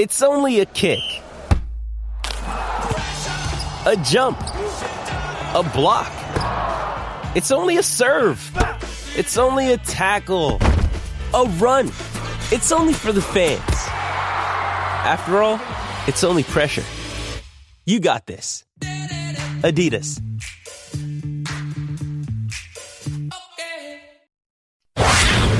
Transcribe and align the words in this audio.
It's 0.00 0.22
only 0.22 0.60
a 0.60 0.64
kick, 0.64 1.02
a 2.24 3.96
jump, 4.04 4.38
a 4.40 5.68
block. 5.74 6.12
It's 7.34 7.50
only 7.50 7.78
a 7.78 7.82
serve. 7.82 8.38
It's 9.16 9.36
only 9.36 9.72
a 9.72 9.76
tackle, 9.78 10.60
a 11.34 11.46
run. 11.58 11.88
It's 12.52 12.70
only 12.70 12.92
for 12.92 13.10
the 13.10 13.20
fans. 13.20 13.60
After 15.04 15.42
all, 15.42 15.60
it's 16.06 16.22
only 16.22 16.44
pressure. 16.44 16.84
You 17.84 17.98
got 17.98 18.24
this. 18.28 18.64
Adidas. 19.64 20.22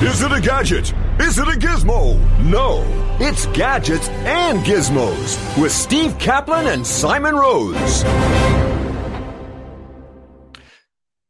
Is 0.00 0.23
it 0.23 0.30
a 0.30 0.41
gadget? 0.41 0.95
Is 1.18 1.41
it 1.41 1.48
a 1.48 1.59
gizmo? 1.59 2.20
No, 2.45 2.84
it's 3.21 3.46
gadgets 3.46 4.09
and 4.09 4.61
gizmos 4.61 5.61
with 5.61 5.73
Steve 5.73 6.19
Kaplan 6.19 6.66
and 6.66 6.87
Simon 6.87 7.34
Rose. 7.34 8.05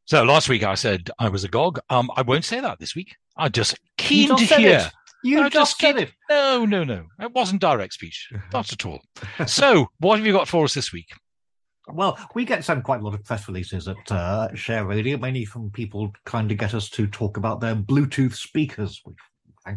So 0.04 0.22
last 0.24 0.48
week 0.48 0.62
I 0.62 0.74
said 0.74 1.10
I 1.18 1.28
was 1.28 1.44
a 1.44 1.48
gog. 1.48 1.80
Um, 1.90 2.10
I 2.16 2.22
won't 2.22 2.44
say 2.44 2.60
that 2.60 2.78
this 2.78 2.94
week. 2.94 3.16
I'm 3.36 3.52
just 3.52 3.78
keen 3.98 4.34
to 4.34 4.44
hear. 4.44 4.78
it. 4.78 4.92
You 5.24 5.42
I 5.42 5.48
just 5.48 5.78
said 5.78 5.96
keen- 5.96 6.04
it. 6.04 6.12
No, 6.30 6.64
no, 6.64 6.84
no. 6.84 7.04
It 7.20 7.32
wasn't 7.32 7.60
direct 7.60 7.92
speech. 7.94 8.28
Not 8.52 8.72
at 8.72 8.86
all. 8.86 9.00
so, 9.46 9.88
what 9.98 10.16
have 10.18 10.26
you 10.26 10.32
got 10.32 10.48
for 10.48 10.64
us 10.64 10.74
this 10.74 10.92
week? 10.92 11.08
Well, 11.90 12.18
we 12.34 12.44
get 12.44 12.64
sent 12.64 12.84
quite 12.84 13.00
a 13.00 13.04
lot 13.04 13.14
of 13.14 13.24
press 13.24 13.48
releases 13.48 13.88
at 13.88 14.12
uh, 14.12 14.54
Share 14.54 14.84
Radio, 14.84 15.16
mainly 15.16 15.44
from 15.46 15.70
people 15.70 16.12
trying 16.26 16.48
to 16.48 16.54
get 16.54 16.74
us 16.74 16.88
to 16.90 17.06
talk 17.06 17.36
about 17.38 17.60
their 17.60 17.74
Bluetooth 17.74 18.34
speakers, 18.34 19.00
which 19.04 19.16
frankly, 19.16 19.27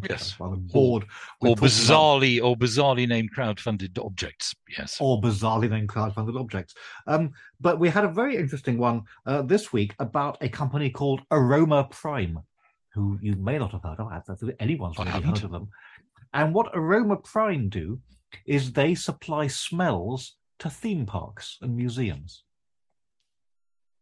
Yes. 0.10 0.40
Rather 0.40 0.56
bored. 0.56 1.04
Or 1.40 1.56
talking 1.56 1.58
about- 1.58 1.70
bizarrely, 1.70 2.44
or 2.44 2.56
bizarrely 2.56 3.08
named 3.08 3.32
crowd-funded 3.32 3.98
objects. 4.00 4.56
Yes. 4.78 4.98
or 5.00 5.22
bizarrely 5.22 5.70
named 5.70 5.90
crowdfunded 5.90 6.40
objects. 6.40 6.74
Um, 7.08 7.34
but 7.60 7.80
we 7.80 7.90
had 7.90 8.06
a 8.06 8.10
very 8.10 8.38
interesting 8.38 8.78
one 8.78 9.04
uh, 9.26 9.42
this 9.42 9.74
week 9.74 9.94
about 10.00 10.38
a 10.42 10.50
company 10.50 10.90
called 10.90 11.22
Aroma 11.32 11.86
Prime, 11.92 12.40
who 12.94 13.18
you 13.22 13.36
may 13.36 13.58
not 13.58 13.72
have 13.72 13.84
heard 13.84 14.00
of. 14.00 14.08
I 14.08 14.22
don't 14.26 14.40
think 14.40 14.56
anyone's 14.60 14.98
really 14.98 15.12
heard 15.12 15.44
of 15.44 15.52
them. 15.52 15.70
And 16.34 16.54
what 16.54 16.72
Aroma 16.74 17.18
Prime 17.18 17.68
do 17.70 18.00
is 18.46 18.72
they 18.72 18.96
supply 18.96 19.48
smells 19.48 20.36
to 20.60 20.70
theme 20.70 21.06
parks 21.06 21.58
and 21.62 21.76
museums. 21.76 22.44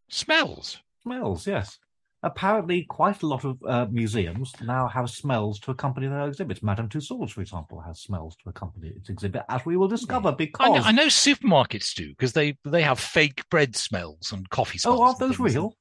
Smells. 0.09 0.78
Smells, 1.03 1.47
yes. 1.47 1.80
Apparently, 2.22 2.84
quite 2.84 3.22
a 3.22 3.28
lot 3.28 3.45
of 3.45 3.58
uh, 3.66 3.86
museums 3.89 4.53
now 4.62 4.88
have 4.89 5.09
smells 5.09 5.58
to 5.62 5.72
accompany 5.72 6.08
their 6.08 6.28
exhibits. 6.28 6.62
Madame 6.62 6.89
Tussauds, 6.89 7.31
for 7.31 7.42
example, 7.42 7.80
has 7.80 8.02
smells 8.02 8.36
to 8.44 8.50
accompany 8.50 8.89
its 8.89 9.09
exhibit, 9.09 9.44
as 9.48 9.66
we 9.66 9.78
will 9.78 9.88
discover 9.88 10.34
because 10.34 10.70
I 10.70 10.78
know, 10.78 10.84
I 10.84 10.92
know 10.92 11.08
supermarkets 11.08 11.94
do 11.94 12.09
because 12.09 12.34
they 12.34 12.58
they 12.66 12.81
have 12.81 13.00
fake 13.00 13.47
bread 13.50 13.75
smells 13.75 14.34
and 14.34 14.50
coffee 14.50 14.78
smells. 14.80 15.00
Oh, 15.00 15.03
aren't 15.03 15.20
those 15.20 15.40
real? 15.40 15.73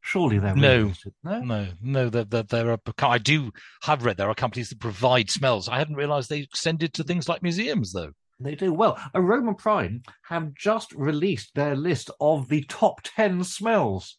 Surely 0.00 0.38
they're 0.38 0.54
No. 0.54 0.84
real. 0.84 0.92
No. 1.24 1.40
No, 1.40 1.66
no, 1.82 2.08
there, 2.08 2.24
there, 2.24 2.44
there 2.44 2.70
are. 2.70 2.78
I 3.02 3.18
do 3.18 3.52
have 3.82 4.04
read 4.04 4.16
there 4.16 4.30
are 4.30 4.34
companies 4.34 4.70
that 4.70 4.78
provide 4.78 5.30
smells. 5.30 5.68
I 5.68 5.78
hadn't 5.78 5.96
realised 5.96 6.30
they 6.30 6.38
extended 6.38 6.94
to 6.94 7.02
things 7.04 7.28
like 7.28 7.42
museums, 7.42 7.92
though. 7.92 8.12
They 8.38 8.54
do. 8.54 8.72
Well, 8.72 8.98
Aroma 9.14 9.54
Prime 9.54 10.02
have 10.28 10.54
just 10.54 10.92
released 10.92 11.54
their 11.54 11.74
list 11.74 12.10
of 12.20 12.48
the 12.48 12.62
top 12.62 13.00
10 13.02 13.44
smells. 13.44 14.16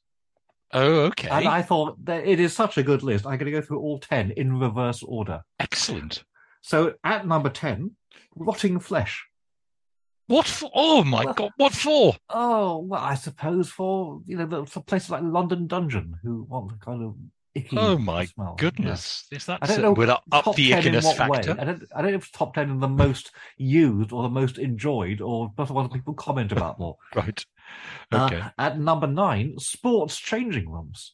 Oh, 0.73 1.02
okay, 1.06 1.30
And 1.30 1.48
I 1.48 1.62
thought 1.62 2.04
that 2.06 2.26
it 2.28 2.40
is 2.40 2.54
such 2.54 2.78
a 2.78 2.84
good 2.84 3.02
list. 3.04 3.26
I'm 3.26 3.38
going 3.38 3.46
to 3.52 3.58
go 3.58 3.62
through 3.62 3.80
all 3.80 4.00
10 4.00 4.32
in 4.32 4.60
reverse 4.60 5.02
order. 5.04 5.42
excellent. 5.60 6.23
So 6.62 6.96
at 7.04 7.26
number 7.26 7.50
10, 7.50 7.92
rotting 8.36 8.80
flesh. 8.80 9.26
What 10.28 10.45
for? 10.45 10.70
Oh 10.73 11.04
my 11.06 11.23
Well- 11.23 11.34
god, 11.34 11.52
what 11.56 11.72
for? 11.73 12.16
Oh, 12.30 12.80
well, 12.80 13.02
I 13.02 13.16
suppose 13.16 13.70
for, 13.70 14.20
you 14.26 14.36
know, 14.38 14.66
for 14.66 14.82
places 14.84 15.10
like 15.10 15.23
London 15.23 15.67
Dungeon 15.67 16.16
who 16.22 16.44
want 16.50 16.73
a 16.73 16.76
kind 16.84 17.02
of 17.04 17.16
icky 17.55 17.78
Oh 17.78 17.98
my 17.98 18.26
smell. 18.26 18.55
goodness, 18.58 19.26
is 19.32 19.45
that 19.45 19.60
I 19.61 19.67
don't 19.67 19.82
know 19.82 19.94
would 19.94 20.10
up, 20.10 20.23
up 20.34 20.55
the 20.55 20.72
ickiness 20.72 21.16
factor? 21.16 21.54
way. 21.54 21.60
I 21.61 21.64
don't, 21.64 21.84
I 21.95 22.02
don't 22.02 22.11
know 22.11 22.17
if 22.17 22.23
it's 22.23 22.32
top 22.32 22.54
10 22.55 22.70
in 22.70 22.80
the 22.82 22.89
most 22.89 23.32
used 23.55 24.11
or 24.11 24.23
the 24.23 24.30
most 24.30 24.58
enjoyed 24.58 25.22
or 25.22 25.48
what 25.55 25.67
the 25.84 25.89
people 25.89 26.14
comment 26.14 26.52
about 26.52 26.78
more. 26.78 26.98
Right. 27.16 27.45
Uh, 28.11 28.26
Okay. 28.32 28.44
at 28.58 28.80
number 28.80 29.08
nine, 29.08 29.58
sports 29.60 30.17
changing 30.17 30.70
rooms. 30.70 31.14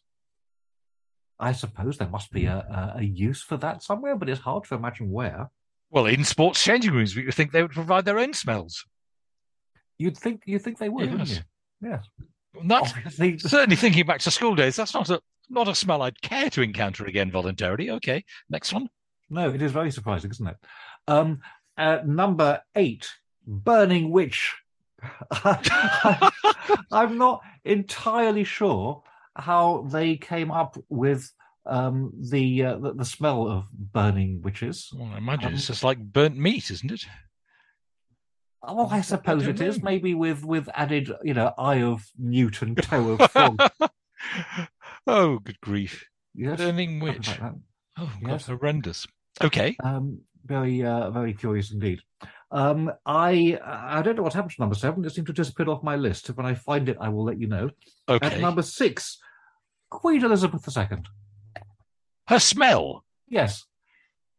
I 1.39 1.51
suppose 1.51 1.97
there 1.97 2.07
must 2.09 2.31
be 2.31 2.45
a, 2.45 2.55
a, 2.57 2.99
a 2.99 3.03
use 3.03 3.41
for 3.41 3.57
that 3.57 3.83
somewhere, 3.83 4.15
but 4.15 4.29
it's 4.29 4.39
hard 4.41 4.63
to 4.65 4.75
imagine 4.75 5.11
where. 5.11 5.49
well, 5.89 6.05
in 6.05 6.23
sports 6.23 6.63
changing 6.63 6.93
rooms, 6.93 7.15
would 7.15 7.33
think 7.33 7.51
they 7.51 7.61
would 7.61 7.71
provide 7.71 8.05
their 8.05 8.19
own 8.19 8.33
smells. 8.33 8.85
You'd 9.97 10.17
think 10.17 10.43
you 10.45 10.59
think 10.59 10.77
they 10.77 10.89
would, 10.89 11.11
wouldn't 11.11 11.29
you? 11.29 11.37
Yes. 11.81 12.05
That's 12.65 12.91
Obviously, 12.91 13.37
certainly 13.39 13.75
thinking 13.75 14.05
back 14.05 14.19
to 14.21 14.31
school 14.31 14.55
days. 14.55 14.75
That's 14.75 14.93
not 14.93 15.09
a 15.09 15.19
not 15.49 15.67
a 15.67 15.75
smell 15.75 16.01
I'd 16.03 16.21
care 16.21 16.49
to 16.51 16.61
encounter 16.61 17.05
again 17.05 17.29
voluntarily. 17.31 17.89
Okay, 17.91 18.23
next 18.49 18.71
one. 18.73 18.89
no, 19.29 19.49
it 19.49 19.61
is 19.61 19.71
very 19.71 19.91
surprising, 19.91 20.31
isn't 20.31 20.47
it? 20.47 20.57
Um, 21.07 21.41
at 21.77 22.07
number 22.07 22.61
eight, 22.75 23.09
burning 23.45 24.11
witch. 24.11 24.55
I'm 26.91 27.17
not 27.17 27.41
entirely 27.63 28.43
sure 28.43 29.03
how 29.35 29.87
they 29.89 30.15
came 30.17 30.51
up 30.51 30.77
with 30.89 31.31
um, 31.65 32.11
the, 32.19 32.63
uh, 32.63 32.77
the 32.77 32.93
the 32.93 33.05
smell 33.05 33.47
of 33.47 33.71
burning 33.71 34.41
witches. 34.41 34.89
Well, 34.93 35.11
I 35.13 35.17
imagine 35.17 35.49
Um, 35.49 35.53
it's 35.53 35.67
just 35.67 35.83
like 35.83 35.97
burnt 35.97 36.37
meat, 36.37 36.69
isn't 36.69 36.91
it? 36.91 37.05
Oh, 38.61 38.87
I 38.87 39.01
suppose 39.01 39.43
don't 39.43 39.61
it 39.61 39.67
is. 39.67 39.81
Maybe 39.81 40.13
with 40.13 40.43
with 40.43 40.69
added, 40.73 41.11
you 41.23 41.33
know, 41.33 41.53
eye 41.57 41.81
of 41.81 42.05
Newton, 42.17 42.69
and 42.69 42.83
toe 42.83 43.11
of 43.11 43.31
frog. 43.31 43.61
oh, 45.07 45.39
good 45.39 45.59
grief! 45.61 46.05
Yes, 46.35 46.57
Burning 46.57 46.99
witch. 46.99 47.39
like. 47.39 47.53
Oh, 47.97 48.11
God, 48.23 48.41
horrendous. 48.41 49.05
Okay. 49.41 49.75
Um, 49.83 50.21
very, 50.45 50.83
uh, 50.83 51.11
very 51.11 51.33
curious 51.33 51.71
indeed. 51.71 51.99
Um, 52.53 52.91
I 53.05 53.59
I 53.65 54.01
don't 54.03 54.15
know 54.15 54.21
what 54.23 54.33
happened 54.33 54.51
to 54.51 54.61
number 54.61 54.75
seven. 54.75 55.03
It 55.03 55.09
seemed 55.09 55.27
to 55.27 55.33
disappear 55.33 55.67
off 55.69 55.81
my 55.83 55.95
list. 55.95 56.27
When 56.27 56.45
I 56.45 56.53
find 56.53 56.87
it, 56.87 56.97
I 57.01 57.09
will 57.09 57.23
let 57.23 57.39
you 57.39 57.47
know. 57.47 57.71
Okay. 58.07 58.27
At 58.27 58.39
number 58.39 58.61
six, 58.61 59.17
Queen 59.89 60.23
Elizabeth 60.23 60.63
II. 60.77 60.99
Her 62.27 62.39
smell. 62.39 63.03
Yes, 63.27 63.65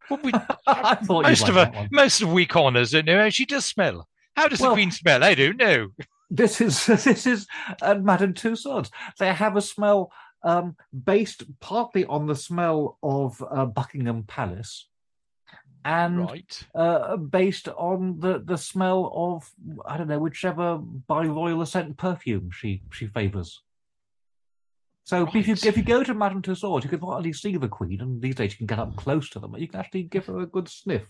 Well, 0.08 0.20
we, 0.22 0.32
I 0.66 0.94
thought 0.94 1.24
most 1.24 1.48
of 1.48 1.56
her, 1.56 1.88
most 1.90 2.22
of 2.22 2.30
we 2.32 2.46
corners 2.46 2.92
don't 2.92 3.04
know 3.06 3.18
how 3.18 3.28
she 3.30 3.44
does 3.44 3.64
smell. 3.64 4.08
How 4.36 4.46
does 4.46 4.60
Well- 4.60 4.70
the 4.70 4.76
Queen 4.76 4.90
smell? 4.92 5.24
I 5.24 5.34
don't 5.34 5.56
know. 5.56 5.88
This 6.30 6.60
is 6.60 6.86
this 7.04 7.26
is 7.26 7.46
uh, 7.82 7.94
Madame 7.94 8.32
Tussauds. 8.34 8.90
They 9.18 9.32
have 9.32 9.56
a 9.56 9.60
smell 9.60 10.12
um, 10.44 10.76
based 10.92 11.42
partly 11.60 12.04
on 12.04 12.26
the 12.26 12.36
smell 12.36 12.98
of 13.02 13.42
uh, 13.50 13.66
Buckingham 13.66 14.22
Palace, 14.24 14.88
and 15.84 16.18
Right. 16.20 16.62
uh, 16.74 17.16
based 17.16 17.68
on 17.68 18.18
the, 18.18 18.38
the 18.44 18.56
smell 18.56 19.12
of 19.14 19.50
I 19.86 19.96
don't 19.96 20.08
know 20.08 20.18
whichever 20.18 20.78
by 20.78 21.26
royal 21.26 21.62
assent 21.62 21.96
perfume 21.96 22.50
she 22.50 22.82
she 22.90 23.06
favours. 23.06 23.62
So 25.04 25.26
if 25.26 25.34
you 25.34 25.52
if 25.52 25.76
you 25.76 25.82
go 25.82 26.02
to 26.02 26.14
Madame 26.14 26.40
Tussauds, 26.40 26.84
you 26.84 26.88
can 26.88 27.00
only 27.02 27.34
see 27.34 27.56
the 27.58 27.68
Queen, 27.68 28.00
and 28.00 28.22
these 28.22 28.36
days 28.36 28.52
you 28.52 28.58
can 28.58 28.66
get 28.66 28.78
up 28.78 28.96
close 28.96 29.28
to 29.30 29.38
them, 29.38 29.52
but 29.52 29.60
you 29.60 29.68
can 29.68 29.80
actually 29.80 30.04
give 30.04 30.24
her 30.26 30.38
a 30.38 30.46
good 30.46 30.68
sniff. 30.68 31.02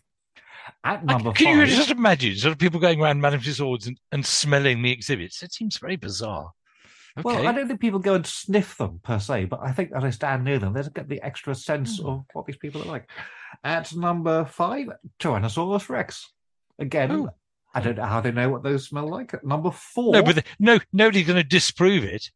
At 0.82 1.04
number 1.04 1.30
can 1.32 1.58
five, 1.58 1.68
you 1.68 1.76
just 1.76 1.90
imagine 1.90 2.34
sort 2.36 2.52
of 2.52 2.58
people 2.58 2.80
going 2.80 3.00
around 3.00 3.20
Madame 3.20 3.40
Tussauds 3.40 3.86
and, 3.86 4.00
and 4.10 4.26
smelling 4.26 4.82
the 4.82 4.90
exhibits? 4.90 5.42
It 5.42 5.52
seems 5.52 5.78
very 5.78 5.96
bizarre. 5.96 6.50
Okay. 7.16 7.22
well, 7.24 7.46
I 7.46 7.52
don't 7.52 7.68
think 7.68 7.80
people 7.80 8.00
go 8.00 8.14
and 8.14 8.26
sniff 8.26 8.76
them 8.76 8.98
per 9.04 9.20
se, 9.20 9.44
but 9.44 9.60
I 9.62 9.70
think 9.72 9.92
as 9.94 10.02
I 10.02 10.10
stand 10.10 10.42
near 10.44 10.58
them, 10.58 10.72
they 10.72 10.82
get 10.92 11.08
the 11.08 11.22
extra 11.22 11.54
sense 11.54 11.98
Hmm. 12.00 12.06
of 12.06 12.24
what 12.32 12.44
these 12.46 12.56
people 12.56 12.82
are 12.82 12.86
like. 12.86 13.08
At 13.62 13.94
number 13.94 14.44
five, 14.46 14.88
Tyrannosaurus 15.20 15.88
Rex. 15.88 16.32
Again, 16.78 17.12
Oh. 17.12 17.30
I 17.72 17.80
don't 17.80 17.96
know 17.96 18.04
how 18.04 18.20
they 18.20 18.32
know 18.32 18.50
what 18.50 18.62
those 18.64 18.88
smell 18.88 19.08
like. 19.08 19.32
At 19.34 19.44
number 19.44 19.70
four, 19.70 20.12
no, 20.12 20.22
but 20.24 20.34
the, 20.36 20.44
no, 20.58 20.78
nobody's 20.92 21.26
going 21.26 21.36
to 21.40 21.44
disprove 21.48 22.02
it. 22.04 22.30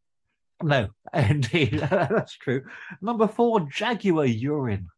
No, 0.62 0.88
indeed, 1.12 1.73
that's 1.91 2.37
true. 2.37 2.62
Number 3.00 3.26
four, 3.29 3.61
jaguar 3.61 4.26
urine. 4.26 4.88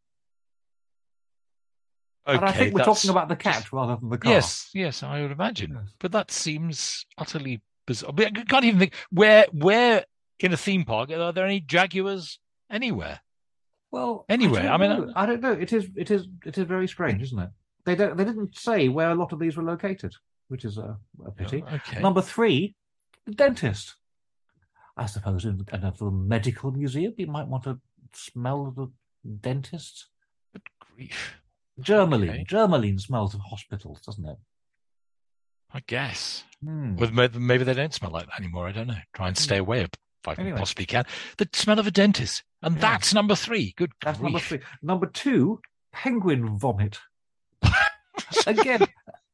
Okay, 2.27 2.37
and 2.37 2.45
I 2.45 2.51
think 2.51 2.73
we're 2.73 2.79
that's- 2.79 2.97
talking 3.01 3.09
about 3.09 3.29
the 3.29 3.35
cat 3.35 3.71
rather 3.73 3.95
than 3.95 4.09
the 4.09 4.17
car. 4.17 4.31
Yes, 4.31 4.69
yes, 4.73 5.01
I 5.01 5.21
would 5.21 5.31
imagine. 5.31 5.71
Yes. 5.73 5.93
But 5.99 6.11
that 6.11 6.29
seems 6.31 7.05
utterly 7.17 7.61
bizarre. 7.85 8.13
I 8.17 8.29
can't 8.29 8.65
even 8.65 8.79
think 8.79 8.93
where 9.11 9.45
where 9.51 10.05
in 10.39 10.53
a 10.53 10.57
theme 10.57 10.85
park 10.85 11.11
are 11.11 11.31
there 11.31 11.45
any 11.45 11.59
jaguars 11.59 12.39
anywhere? 12.69 13.21
Well, 13.91 14.25
anywhere. 14.29 14.69
I, 14.69 14.75
I 14.75 14.77
mean. 14.77 15.11
I 15.15 15.25
don't 15.25 15.41
know. 15.41 15.51
It 15.51 15.73
is, 15.73 15.89
it 15.95 16.09
is, 16.11 16.27
it 16.45 16.57
is 16.57 16.65
very 16.65 16.87
strange, 16.87 17.21
isn't 17.21 17.39
it? 17.39 17.49
They 17.85 17.95
don't, 17.95 18.15
they 18.15 18.23
didn't 18.23 18.57
say 18.57 18.87
where 18.87 19.11
a 19.11 19.15
lot 19.15 19.33
of 19.33 19.39
these 19.39 19.57
were 19.57 19.63
located, 19.63 20.13
which 20.47 20.65
is 20.65 20.77
a, 20.77 20.81
a 20.81 20.97
oh, 21.27 21.31
pity. 21.31 21.63
Okay. 21.73 21.99
Number 21.99 22.21
three, 22.21 22.75
the 23.25 23.33
dentist. 23.33 23.95
I 24.95 25.05
suppose 25.07 25.45
in 25.45 25.65
another 25.71 26.11
medical 26.11 26.71
museum, 26.71 27.13
you 27.17 27.27
might 27.27 27.47
want 27.47 27.63
to 27.63 27.79
smell 28.13 28.71
the 28.75 28.91
dentist. 29.41 30.07
Good 30.53 30.61
grief. 30.79 31.41
Germolene. 31.81 32.29
Okay. 32.29 32.45
Germolene 32.45 32.99
smells 32.99 33.33
of 33.33 33.41
hospitals, 33.41 33.99
doesn't 34.01 34.27
it? 34.27 34.37
I 35.73 35.81
guess. 35.87 36.43
Hmm. 36.63 36.95
Well, 36.95 37.11
maybe, 37.11 37.63
they 37.63 37.73
don't 37.73 37.93
smell 37.93 38.11
like 38.11 38.27
that 38.27 38.39
anymore. 38.39 38.67
I 38.67 38.71
don't 38.71 38.87
know. 38.87 38.97
Try 39.13 39.27
and 39.29 39.37
stay 39.37 39.57
away 39.57 39.81
if 39.81 39.89
I 40.27 40.33
Anyway. 40.37 40.57
possibly 40.59 40.85
can. 40.85 41.05
The 41.37 41.49
smell 41.53 41.79
of 41.79 41.87
a 41.87 41.91
dentist. 41.91 42.43
And 42.61 42.75
Yeah. 42.75 42.81
that's 42.81 43.13
number 43.13 43.35
three. 43.35 43.73
Good 43.77 43.91
That's 44.03 44.19
grief. 44.19 44.23
number 44.25 44.39
three. 44.39 44.59
Number 44.83 45.07
two, 45.07 45.59
penguin 45.91 46.57
vomit. 46.57 46.99
Again, 48.47 48.85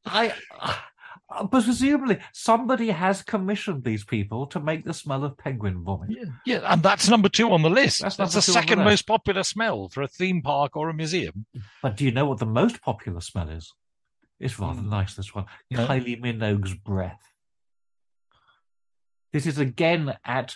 I. 0.06 0.34
Uh, 0.60 1.44
but 1.52 1.64
presumably, 1.64 2.20
somebody 2.32 2.88
has 2.90 3.22
commissioned 3.22 3.84
these 3.84 4.06
people 4.06 4.48
to 4.48 4.62
make 4.62 4.86
the 4.86 4.94
smell 4.94 5.26
of 5.26 5.38
penguin 5.38 5.84
vomit. 5.84 6.10
Yeah, 6.12 6.24
yeah, 6.46 6.74
and 6.74 6.82
that's 6.82 7.10
number 7.10 7.28
two 7.28 7.52
on 7.52 7.62
the 7.64 7.70
list. 7.70 8.02
That's 8.02 8.16
That's, 8.16 8.32
the 8.34 8.38
on 8.38 8.46
the 8.46 8.52
second 8.54 8.80
most 8.86 9.06
popular 9.06 9.44
smell 9.44 9.90
for 9.90 10.04
a 10.04 10.08
theme 10.08 10.42
park 10.42 10.78
or 10.78 10.88
a 10.88 10.94
museum. 10.94 11.46
But 11.84 11.98
do 11.98 12.06
you 12.06 12.12
know 12.12 12.26
what 12.28 12.40
the 12.40 12.46
most 12.46 12.82
popular 12.82 13.20
smell 13.20 13.50
is? 13.50 13.74
It's 14.40 14.60
rather 14.60 14.80
Hmm. 14.82 14.90
nice, 14.90 15.16
this 15.16 15.34
one. 15.34 15.46
No. 15.72 15.86
Kylie 15.88 16.22
Minogue's 16.22 16.76
breath. 16.76 17.22
This 19.34 19.46
is 19.46 19.58
again 19.58 20.16
at, 20.26 20.56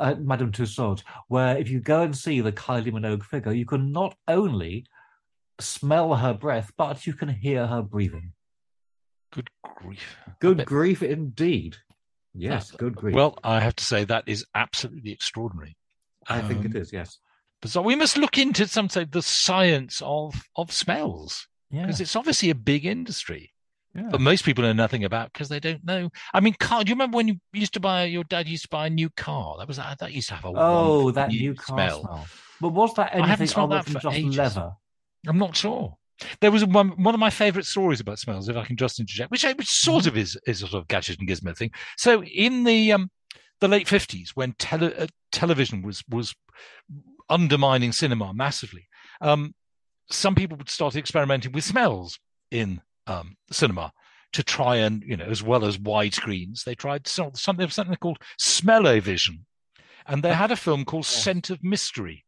at 0.00 0.20
Madame 0.22 0.52
Tussauds, 0.52 1.02
where 1.28 1.56
if 1.56 1.68
you 1.70 1.80
go 1.80 2.02
and 2.02 2.16
see 2.16 2.40
the 2.40 2.52
Kylie 2.52 2.92
Minogue 2.92 3.22
figure, 3.24 3.52
you 3.52 3.66
can 3.66 3.92
not 3.92 4.16
only 4.26 4.86
smell 5.60 6.14
her 6.14 6.34
breath, 6.34 6.72
but 6.76 7.06
you 7.06 7.12
can 7.12 7.28
hear 7.28 7.66
her 7.66 7.82
breathing. 7.82 8.32
Good 9.32 9.50
grief. 9.62 10.16
Good 10.40 10.64
grief 10.64 11.02
indeed. 11.02 11.76
Yes, 12.34 12.70
good 12.72 12.96
grief. 12.96 13.14
Well, 13.14 13.38
I 13.44 13.60
have 13.60 13.76
to 13.76 13.84
say 13.84 14.04
that 14.04 14.24
is 14.26 14.44
absolutely 14.54 15.12
extraordinary. 15.12 15.76
I 16.28 16.40
think 16.40 16.64
it 16.64 16.76
um, 16.76 16.84
yes. 16.92 17.18
So 17.64 17.80
we 17.80 17.94
must 17.94 18.16
look 18.16 18.38
into 18.38 18.66
some 18.66 18.88
say 18.88 19.04
the 19.04 19.22
science 19.22 20.02
of 20.04 20.34
of 20.56 20.72
smells 20.72 21.46
Yeah. 21.74 21.82
because 21.82 22.00
it's 22.00 22.16
obviously 22.16 22.50
a 22.50 22.54
big 22.54 22.86
industry. 22.86 23.52
yeah. 23.94 24.08
But 24.10 24.20
most 24.20 24.44
people 24.44 24.62
know 24.62 24.72
nothing 24.72 25.04
about 25.04 25.32
because 25.32 25.48
they 25.48 25.60
don't 25.60 25.84
know. 25.84 26.10
I 26.32 26.40
mean, 26.40 26.54
car. 26.54 26.84
Do 26.84 26.90
you 26.90 26.94
remember 26.94 27.16
when 27.16 27.28
you 27.28 27.40
used 27.52 27.74
to 27.74 27.80
buy 27.80 28.04
your 28.04 28.24
dad 28.24 28.48
used 28.48 28.64
to 28.64 28.68
buy 28.68 28.86
a 28.86 28.90
new 28.90 29.10
car? 29.10 29.56
That 29.58 29.68
was 29.68 29.78
that 29.78 30.12
used 30.12 30.28
to 30.28 30.34
have 30.34 30.44
a 30.44 30.52
oh, 30.54 31.10
that 31.12 31.30
new 31.30 31.40
new 31.40 31.54
car 31.54 31.76
smell. 31.76 32.00
smell. 32.02 32.26
But 32.60 32.68
was 32.70 32.94
that 32.94 33.14
anything 33.14 33.48
other 33.56 33.82
than 33.82 34.00
just 34.00 34.16
ages. 34.16 34.36
leather 34.36 34.72
i'm 35.26 35.38
not 35.38 35.56
sure. 35.56 35.96
There 36.40 36.52
was 36.52 36.64
one 36.64 36.90
one 37.02 37.14
of 37.14 37.20
my 37.20 37.30
favourite 37.30 37.66
stories 37.66 38.00
about 38.00 38.20
smells, 38.20 38.48
if 38.48 38.56
I 38.56 38.64
can 38.64 38.76
just 38.76 39.00
interject, 39.00 39.30
which 39.30 39.44
which 39.44 39.68
sort 39.68 40.06
of 40.06 40.16
is 40.16 40.38
is 40.46 40.62
a 40.62 40.68
sort 40.68 40.80
of 40.80 40.88
gadget 40.88 41.18
and 41.18 41.28
gizmo 41.28 41.56
thing. 41.56 41.72
So 41.96 42.22
in 42.22 42.64
the 42.64 42.92
um 42.92 43.10
the 43.60 43.68
late 43.68 43.88
fifties, 43.88 44.32
when 44.34 44.52
tele, 44.58 44.94
uh, 44.94 45.06
television 45.32 45.82
was 45.82 46.04
was 46.08 46.34
undermining 47.28 47.90
cinema 47.90 48.32
massively, 48.32 48.86
um, 49.20 49.54
some 50.10 50.34
people 50.34 50.56
would 50.56 50.68
start 50.68 50.96
experimenting 50.96 51.52
with 51.52 51.64
smells 51.64 52.18
in 52.50 52.80
um, 53.06 53.36
cinema 53.50 53.92
to 54.32 54.42
try 54.42 54.76
and 54.76 55.02
you 55.06 55.16
know 55.16 55.24
as 55.24 55.42
well 55.42 55.64
as 55.64 55.78
widescreens, 55.78 56.64
they 56.64 56.74
tried 56.74 57.06
something 57.06 57.68
something 57.68 57.96
called 57.96 58.18
smell-o-vision, 58.38 59.46
and 60.06 60.22
they 60.22 60.34
had 60.34 60.50
a 60.50 60.56
film 60.56 60.84
called 60.84 61.04
Yes. 61.04 61.22
Scent 61.22 61.50
of 61.50 61.62
Mystery 61.62 62.24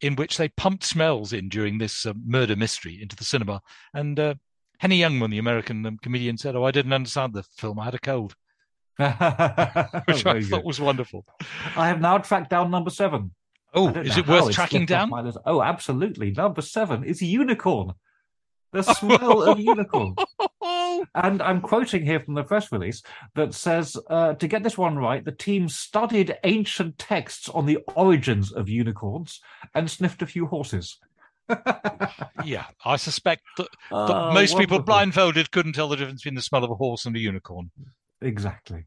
in 0.00 0.16
which 0.16 0.36
they 0.36 0.48
pumped 0.48 0.84
smells 0.84 1.32
in 1.32 1.48
during 1.48 1.78
this 1.78 2.06
uh, 2.06 2.12
murder 2.24 2.56
mystery 2.56 3.00
into 3.00 3.16
the 3.16 3.24
cinema. 3.24 3.60
And 3.92 4.18
uh, 4.18 4.34
Henny 4.78 5.00
Youngman, 5.00 5.30
the 5.30 5.38
American 5.38 5.84
um, 5.86 5.98
comedian, 6.00 6.38
said, 6.38 6.56
"Oh, 6.56 6.64
I 6.64 6.70
didn't 6.70 6.92
understand 6.92 7.34
the 7.34 7.42
film. 7.56 7.78
I 7.78 7.84
had 7.84 7.94
a 7.94 7.98
cold," 7.98 8.34
which 8.96 10.26
I 10.26 10.42
thought 10.42 10.64
was 10.64 10.80
wonderful. 10.80 11.24
I 11.76 11.88
have 11.88 12.00
now 12.00 12.18
tracked 12.18 12.50
down 12.50 12.70
number 12.70 12.90
seven. 12.90 13.32
Oh, 13.74 13.88
is 13.90 14.16
it 14.16 14.26
worth 14.26 14.52
tracking 14.52 14.86
down? 14.86 15.10
Oh, 15.44 15.62
absolutely. 15.62 16.30
Number 16.30 16.62
seven 16.62 17.04
is 17.04 17.20
unicorn. 17.22 17.92
The 18.72 18.82
smell 18.94 19.42
of 19.42 19.58
unicorn. 19.60 20.14
And 21.14 21.40
I'm 21.40 21.60
quoting 21.60 22.04
here 22.04 22.18
from 22.18 22.34
the 22.34 22.42
press 22.42 22.72
release 22.72 23.02
that 23.34 23.54
says 23.54 23.96
uh, 24.10 24.34
to 24.34 24.48
get 24.48 24.64
this 24.64 24.76
one 24.76 24.96
right, 24.96 25.24
the 25.24 25.32
team 25.32 25.68
studied 25.68 26.36
ancient 26.42 26.98
texts 26.98 27.48
on 27.48 27.66
the 27.66 27.78
origins 27.94 28.52
of 28.52 28.68
unicorns 28.68 29.40
and 29.74 29.88
sniffed 29.88 30.22
a 30.22 30.26
few 30.26 30.46
horses. 30.46 30.98
yeah. 32.44 32.64
I 32.84 32.96
suspect 32.96 33.42
that, 33.58 33.68
that 33.90 34.16
Oh, 34.16 34.32
most 34.32 34.58
people 34.58 34.80
blindfolded 34.80 35.50
couldn't 35.52 35.74
tell 35.74 35.88
the 35.88 35.96
difference 35.96 36.22
between 36.22 36.34
the 36.34 36.42
smell 36.42 36.64
of 36.64 36.70
a 36.70 36.74
horse 36.74 37.06
and 37.06 37.14
a 37.14 37.20
unicorn. 37.20 37.70
Exactly. 38.20 38.84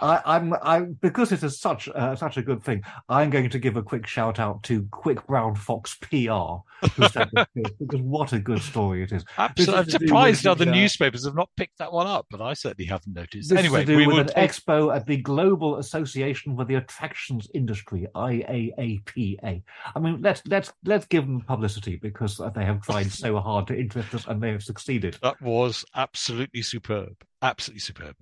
I, 0.00 0.20
I'm 0.24 0.54
I 0.62 0.80
because 0.80 1.32
it 1.32 1.42
is 1.42 1.58
such 1.58 1.88
uh, 1.88 2.16
such 2.16 2.36
a 2.36 2.42
good 2.42 2.62
thing. 2.62 2.82
I'm 3.08 3.30
going 3.30 3.50
to 3.50 3.58
give 3.58 3.76
a 3.76 3.82
quick 3.82 4.06
shout 4.06 4.38
out 4.38 4.62
to 4.64 4.86
Quick 4.90 5.26
Brown 5.26 5.54
Fox 5.54 5.96
PR 5.96 6.62
who 6.96 7.08
sent 7.08 7.30
this 7.34 7.46
to 7.56 7.64
us, 7.64 7.72
because 7.78 8.00
what 8.00 8.32
a 8.32 8.38
good 8.38 8.60
story 8.60 9.02
it 9.02 9.12
is. 9.12 9.24
Absolutely. 9.38 9.74
I'm 9.74 9.86
is 9.86 9.92
to 9.92 9.98
do 9.98 10.06
surprised 10.06 10.46
other 10.46 10.68
uh, 10.68 10.72
newspapers 10.72 11.24
have 11.24 11.34
not 11.34 11.50
picked 11.56 11.78
that 11.78 11.92
one 11.92 12.06
up, 12.06 12.26
but 12.30 12.40
I 12.40 12.54
certainly 12.54 12.86
haven't 12.86 13.14
noticed. 13.14 13.50
This 13.50 13.58
anyway, 13.58 13.84
we 13.84 14.06
will 14.06 14.20
an 14.20 14.28
take 14.28 14.50
expo 14.50 14.94
at 14.94 15.06
the 15.06 15.18
Global 15.18 15.76
Association 15.76 16.56
for 16.56 16.64
the 16.64 16.76
Attractions 16.76 17.48
Industry 17.54 18.06
(IAAPA). 18.14 19.62
I 19.94 19.98
mean, 19.98 20.20
let's 20.20 20.42
let's 20.46 20.72
let's 20.84 21.06
give 21.06 21.26
them 21.26 21.40
publicity 21.40 21.96
because 21.96 22.40
they 22.54 22.64
have 22.64 22.82
tried 22.82 23.10
so 23.10 23.38
hard 23.38 23.66
to 23.68 23.78
interest 23.78 24.14
us 24.14 24.26
and 24.26 24.42
they 24.42 24.50
have 24.50 24.62
succeeded. 24.62 25.18
That 25.22 25.40
was 25.40 25.84
absolutely 25.94 26.62
superb. 26.62 27.14
Absolutely 27.42 27.80
superb. 27.80 28.16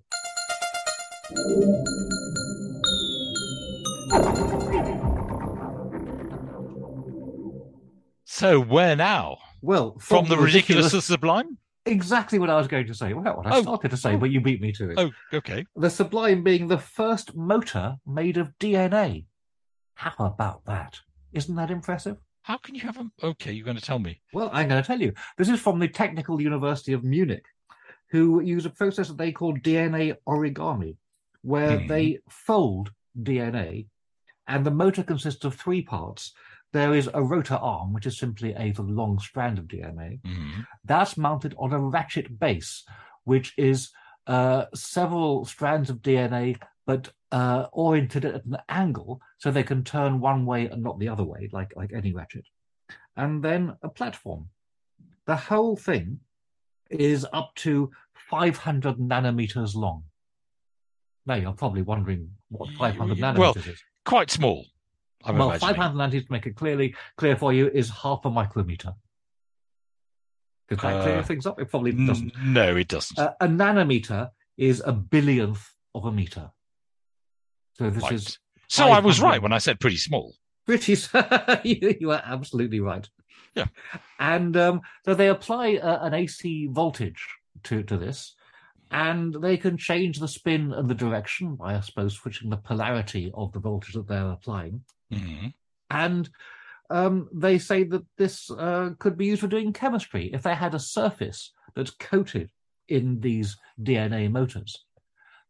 So 8.25 8.60
where 8.60 8.94
now? 8.96 9.38
Well, 9.62 9.98
From, 9.98 10.28
the 10.28 10.36
ridiculous, 10.38 10.90
to 10.90 10.96
the 10.96 11.02
sublime? 11.02 11.58
exactly 11.86 12.38
what 12.38 12.50
I 12.50 12.56
was 12.56 12.69
going 12.69 12.86
to 12.86 12.94
say. 12.94 13.12
Well, 13.14 13.36
what 13.36 13.46
I 13.46 13.56
Oh. 13.56 13.62
started 13.62 13.90
to 13.90 13.96
say, 13.96 14.14
but 14.16 14.30
you 14.30 14.40
beat 14.40 14.60
me 14.60 14.72
to 14.72 14.90
it. 14.90 14.98
Oh, 14.98 15.10
okay. 15.32 15.64
The 15.75 15.90
Sublime 15.90 16.42
being 16.44 16.69
the 16.69 16.78
first 16.78 17.34
motor 17.34 17.96
made 18.06 18.36
of 18.36 18.56
DNA. 18.58 19.26
How 19.94 20.14
about 20.19 20.64
that? 20.66 21.00
Isn't 21.32 21.56
that 21.56 21.70
impressive? 21.70 22.19
How 22.42 22.56
can 22.58 22.75
you 22.75 22.82
have 22.82 22.98
a? 22.98 23.10
Okay, 23.22 23.52
you're 23.52 23.64
going 23.64 23.76
to 23.76 23.82
tell 23.82 23.98
me. 23.98 24.20
Well, 24.32 24.50
I'm 24.52 24.69
going 24.69 24.82
to 24.82 24.86
tell 24.86 25.00
you. 25.00 25.12
This 25.36 25.48
is 25.48 25.60
from 25.60 25.78
the 25.78 25.88
Technical 25.88 26.40
University 26.40 26.92
of 26.92 27.04
Munich, 27.04 27.44
who 28.10 28.40
use 28.40 28.64
a 28.66 28.70
process 28.70 29.08
that 29.08 29.19
they 29.19 29.32
call 29.32 29.54
DNA 29.54 30.14
origami, 30.26 30.96
where 31.43 31.79
Hmm. 31.79 31.87
they 31.87 32.19
fold 32.29 32.93
DNA, 33.20 33.88
and 34.46 34.64
the 34.64 34.70
motor 34.70 35.02
consists 35.02 35.44
of 35.44 35.55
three 35.55 35.82
parts. 35.82 36.32
There 36.73 36.94
is 36.94 37.08
a 37.14 37.23
rotor 37.23 37.55
arm, 37.55 37.93
which 37.93 38.06
is 38.06 38.19
simply 38.19 38.52
a 38.55 38.73
long 38.79 39.19
strand 39.19 39.58
of 39.58 39.67
DNA. 39.69 40.20
Mhm. 40.25 40.67
That's 40.85 41.17
mounted 41.17 41.55
on 41.58 41.73
a 41.73 41.79
ratchet 41.81 42.38
base, 42.38 42.85
which 43.25 43.55
is 43.56 43.90
uh, 44.26 44.66
several 44.75 45.47
strands 45.47 45.88
of 45.88 46.02
DNA, 46.02 46.54
but 46.85 47.11
uh, 47.33 47.66
oriented 47.73 48.26
at 48.26 48.45
an 48.45 48.59
angle 48.68 49.23
so 49.38 49.50
they 49.50 49.62
can 49.62 49.83
turn 49.83 50.21
one 50.21 50.45
way 50.45 50.68
and 50.68 50.83
not 50.83 50.99
the 50.99 51.09
other 51.09 51.25
way, 51.25 51.49
like, 51.50 51.75
like 51.76 51.95
any 51.95 52.12
ratchet. 52.12 52.47
And 53.16 53.42
then 53.42 53.78
a 53.83 53.88
platform. 53.88 54.50
The 55.25 55.37
whole 55.37 55.76
thing 55.76 56.21
is 56.90 57.26
up 57.33 57.54
to 57.57 57.90
500 58.30 58.97
nanometers 58.97 59.75
long. 59.75 60.04
Now 61.28 61.35
you're 61.35 61.52
probably 61.52 61.82
wondering 61.82 62.30
what 62.49 62.70
500 62.78 63.18
Yeah, 63.18 63.32
nanometers 63.35 63.38
well, 63.38 63.54
is. 63.58 63.82
Quite 64.06 64.30
small. 64.30 64.64
I'm 65.25 65.37
Well, 65.37 65.50
imagining. 65.50 65.75
500 65.75 65.94
nanometers, 66.11 66.26
to 66.26 66.32
make 66.32 66.47
it 66.47 66.56
clearly 66.56 66.94
clear 67.18 67.37
for 67.37 67.52
you, 67.52 67.68
is 67.68 67.90
half 67.90 68.25
a 68.25 68.30
micrometer. 68.30 68.94
Does 70.70 70.78
that 70.78 71.02
clear 71.02 71.18
Uh, 71.18 71.23
things 71.23 71.44
up? 71.44 71.61
It 71.61 71.66
probably 71.70 71.92
doesn't. 71.92 72.32
No, 72.42 72.76
it 72.76 72.88
doesn't. 72.88 73.18
Uh, 73.18 73.35
a 73.42 73.47
nanometer 73.47 74.30
is 74.56 74.82
a 74.87 74.92
billionth 74.92 75.75
of 75.94 76.06
a 76.06 76.12
meter. 76.12 76.50
So 77.75 77.90
this 77.90 78.02
Right. 78.02 78.12
is 78.12 78.38
so 78.68 78.88
I 78.88 79.00
was 79.00 79.20
right 79.20 79.40
when 79.40 79.52
I 79.52 79.58
said 79.58 79.80
pretty 79.80 79.97
small. 79.99 80.35
pretty. 80.66 80.94
you, 81.64 81.97
you 82.00 82.11
are 82.11 82.23
absolutely 82.25 82.80
right. 82.80 83.08
Yeah. 83.54 83.66
And 84.18 84.56
um, 84.56 84.80
so 85.04 85.14
they 85.14 85.28
apply 85.28 85.76
uh, 85.76 86.04
an 86.06 86.14
AC 86.14 86.68
voltage 86.70 87.26
to 87.64 87.82
to 87.82 87.97
this, 87.99 88.35
and 88.90 89.35
they 89.35 89.57
can 89.57 89.76
change 89.76 90.18
the 90.18 90.28
spin 90.28 90.73
and 90.73 90.88
the 90.88 90.95
direction 90.95 91.54
by, 91.57 91.75
I 91.76 91.80
suppose, 91.80 92.14
switching 92.14 92.50
the 92.50 92.57
polarity 92.57 93.30
of 93.35 93.52
the 93.52 93.59
voltage 93.61 93.95
that 93.95 94.09
they're 94.09 94.30
applying. 94.30 94.85
Mhm. 95.12 95.54
And 95.90 96.28
um, 96.90 97.28
they 97.33 97.59
say 97.59 97.85
that 97.85 98.04
this 98.16 98.50
uh, 98.50 98.90
could 98.99 99.16
be 99.18 99.26
used 99.26 99.40
for 99.42 99.47
doing 99.49 99.73
chemistry. 99.73 100.30
If 100.33 100.42
they 100.42 100.54
had 100.54 100.75
a 100.75 100.78
surface 100.78 101.52
that's 101.75 101.90
coated 101.90 102.50
in 102.88 103.21
these 103.21 103.57
DNA 103.83 104.30
motors, 104.30 104.85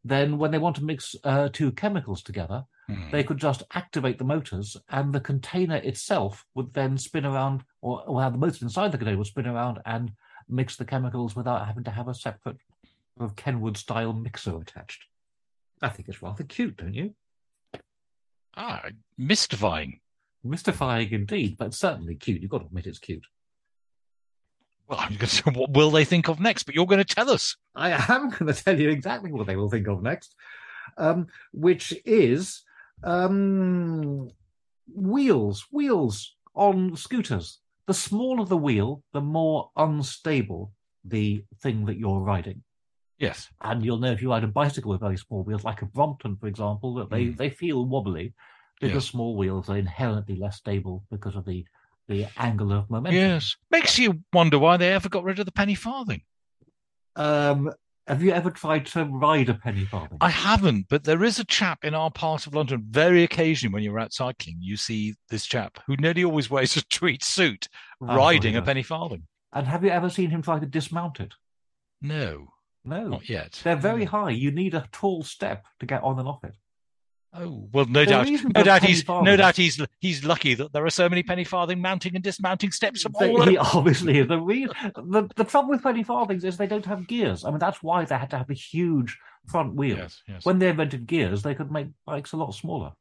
then 0.04 0.38
when 0.38 0.50
they 0.50 0.58
want 0.58 0.76
to 0.76 0.84
mix 0.84 1.14
uh, 1.24 1.48
two 1.52 1.70
chemicals 1.72 2.22
together, 2.22 2.64
Mhm. 2.88 3.10
they 3.12 3.22
could 3.22 3.36
just 3.36 3.62
activate 3.74 4.16
the 4.18 4.24
motors, 4.24 4.74
and 4.88 5.12
the 5.12 5.20
container 5.20 5.76
itself 5.76 6.46
would 6.54 6.72
then 6.72 6.96
spin 6.96 7.26
around, 7.26 7.62
or, 7.82 8.02
or 8.08 8.22
have 8.22 8.32
the 8.32 8.38
motors 8.38 8.62
inside 8.62 8.92
the 8.92 8.96
container 8.98 9.18
would 9.18 9.26
spin 9.26 9.46
around 9.46 9.78
and 9.84 10.10
mix 10.48 10.76
the 10.76 10.86
chemicals 10.86 11.36
without 11.36 11.66
having 11.66 11.84
to 11.84 11.90
have 11.90 12.08
a 12.08 12.14
separate 12.14 12.56
sort 13.18 13.30
of 13.30 13.36
Kenwood 13.36 13.76
style 13.76 14.12
mixer 14.12 14.56
attached. 14.56 15.04
I 15.82 15.88
think 15.88 16.08
it's 16.08 16.22
rather 16.22 16.44
cute, 16.44 16.76
don't 16.76 16.94
you? 16.94 17.14
Ah, 18.56 18.84
mystifying. 19.16 20.00
Mystifying 20.44 21.10
indeed, 21.12 21.56
but 21.58 21.74
certainly 21.74 22.14
cute. 22.14 22.40
You've 22.40 22.50
got 22.50 22.58
to 22.58 22.66
admit 22.66 22.86
it's 22.86 22.98
cute. 22.98 23.26
Well, 24.88 24.98
I'm 25.00 25.10
going 25.10 25.18
to 25.20 25.26
say, 25.26 25.42
what 25.52 25.70
will 25.70 25.90
they 25.90 26.04
think 26.04 26.28
of 26.28 26.40
next? 26.40 26.64
But 26.64 26.74
you're 26.74 26.86
going 26.86 27.04
to 27.04 27.14
tell 27.14 27.30
us. 27.30 27.56
I 27.74 27.90
am 28.12 28.30
going 28.38 28.52
to 28.52 28.64
tell 28.64 28.78
you 28.78 28.90
exactly 28.90 29.32
what 29.32 29.46
they 29.46 29.56
will 29.56 29.70
think 29.70 29.88
of 29.88 30.02
next, 30.02 30.34
um, 30.96 31.26
which 31.52 31.94
is 32.04 32.62
um, 33.04 34.30
wheels, 34.92 35.66
wheels 35.70 36.34
on 36.54 36.96
scooters. 36.96 37.58
The 37.86 37.94
smaller 37.94 38.44
the 38.44 38.56
wheel, 38.56 39.02
the 39.12 39.20
more 39.20 39.70
unstable 39.76 40.72
the 41.04 41.44
thing 41.62 41.86
that 41.86 41.96
you're 41.96 42.20
riding. 42.20 42.62
Yes. 43.18 43.48
And 43.60 43.84
you'll 43.84 43.98
know 43.98 44.12
if 44.12 44.22
you 44.22 44.30
ride 44.30 44.44
a 44.44 44.48
bicycle 44.48 44.92
with 44.92 45.00
very 45.00 45.16
small 45.16 45.42
wheels, 45.42 45.64
like 45.64 45.82
a 45.82 45.86
Brompton, 45.86 46.36
for 46.36 46.46
example, 46.46 46.94
that 46.94 47.10
they, 47.10 47.26
Mm. 47.26 47.36
they 47.36 47.50
feel 47.50 47.84
wobbly. 47.84 48.34
because 48.80 49.02
Yes. 49.04 49.10
small 49.10 49.36
wheels 49.36 49.68
are 49.68 49.76
inherently 49.76 50.36
less 50.36 50.56
stable 50.56 51.04
because 51.10 51.34
of 51.34 51.44
the, 51.44 51.66
the 52.06 52.26
angle 52.36 52.72
of 52.72 52.88
momentum. 52.88 53.20
Yes. 53.20 53.56
Makes 53.72 53.98
you 53.98 54.22
wonder 54.32 54.56
why 54.56 54.76
they 54.76 54.92
ever 54.92 55.08
got 55.08 55.24
rid 55.24 55.40
of 55.40 55.46
the 55.46 55.50
penny 55.52 55.74
farthing. 55.74 56.22
Um, 57.16 57.72
have 58.06 58.22
you 58.22 58.30
ever 58.30 58.50
tried 58.52 58.86
to 58.86 59.04
ride 59.04 59.48
a 59.48 59.54
penny 59.54 59.84
farthing? 59.84 60.18
I 60.20 60.30
haven't, 60.30 60.86
but 60.88 61.02
there 61.02 61.24
is 61.24 61.40
a 61.40 61.44
chap 61.44 61.84
in 61.84 61.92
our 61.94 62.10
part 62.12 62.46
of 62.46 62.54
London. 62.54 62.84
Very 62.88 63.24
occasionally, 63.24 63.72
when 63.74 63.82
you're 63.82 63.98
out 63.98 64.12
cycling, 64.12 64.58
you 64.60 64.76
see 64.76 65.14
this 65.28 65.44
chap 65.44 65.78
who 65.86 65.96
nearly 65.96 66.22
always 66.24 66.48
wears 66.48 66.76
a 66.76 66.84
tweed 66.84 67.24
suit 67.24 67.66
riding 68.00 68.54
yeah. 68.54 68.60
a 68.60 68.62
penny 68.62 68.84
farthing. 68.84 69.24
And 69.52 69.66
have 69.66 69.82
you 69.82 69.90
ever 69.90 70.08
seen 70.08 70.30
him 70.30 70.40
try 70.42 70.60
to 70.60 70.66
dismount 70.66 71.18
it? 71.20 71.34
No, 72.00 72.50
No. 72.88 73.08
not 73.08 73.28
yet. 73.28 73.60
They're 73.64 73.76
very 73.76 74.04
No. 74.04 74.10
high. 74.10 74.30
You 74.30 74.50
need 74.50 74.74
a 74.74 74.88
tall 74.92 75.22
step 75.22 75.66
to 75.80 75.86
get 75.86 76.02
on 76.02 76.18
and 76.18 76.28
off 76.28 76.42
it. 76.44 76.54
Oh 77.34 77.68
well, 77.72 77.84
no 77.84 78.00
The 78.06 78.10
doubt. 78.10 78.28
No 78.54 78.62
doubt 78.62 78.82
he's 78.82 79.06
no 79.06 79.36
doubt 79.36 79.54
he's 79.56 79.78
he's 80.00 80.24
lucky 80.24 80.54
that 80.54 80.72
there 80.72 80.84
are 80.86 80.90
so 80.90 81.10
many 81.10 81.22
penny 81.22 81.44
farthing 81.44 81.78
mounting 81.82 82.14
and 82.14 82.24
dismounting 82.24 82.70
steps 82.72 83.02
from 83.02 83.12
They- 83.20 83.30
all 83.30 83.42
he 83.42 83.58
obviously 83.74 84.22
the, 84.22 84.40
re- 84.40 84.66
the 84.96 85.28
the 85.36 85.44
trouble 85.44 85.68
with 85.70 85.82
penny 85.82 86.02
farthings 86.02 86.42
is 86.44 86.56
they 86.56 86.66
don't 86.66 86.86
have 86.86 87.06
gears. 87.06 87.44
I 87.44 87.50
mean 87.50 87.58
that's 87.58 87.82
why 87.82 88.06
they 88.06 88.16
had 88.16 88.30
to 88.30 88.38
have 88.38 88.48
a 88.48 88.54
huge 88.54 89.18
front 89.46 89.74
wheel. 89.74 89.98
Yes, 89.98 90.22
yes. 90.26 90.44
When 90.46 90.58
they 90.58 90.68
invented 90.70 91.06
gears, 91.06 91.42
they 91.42 91.54
could 91.54 91.70
make 91.70 91.88
bikes 92.06 92.32
a 92.32 92.36
lot 92.38 92.54
smaller. 92.54 92.92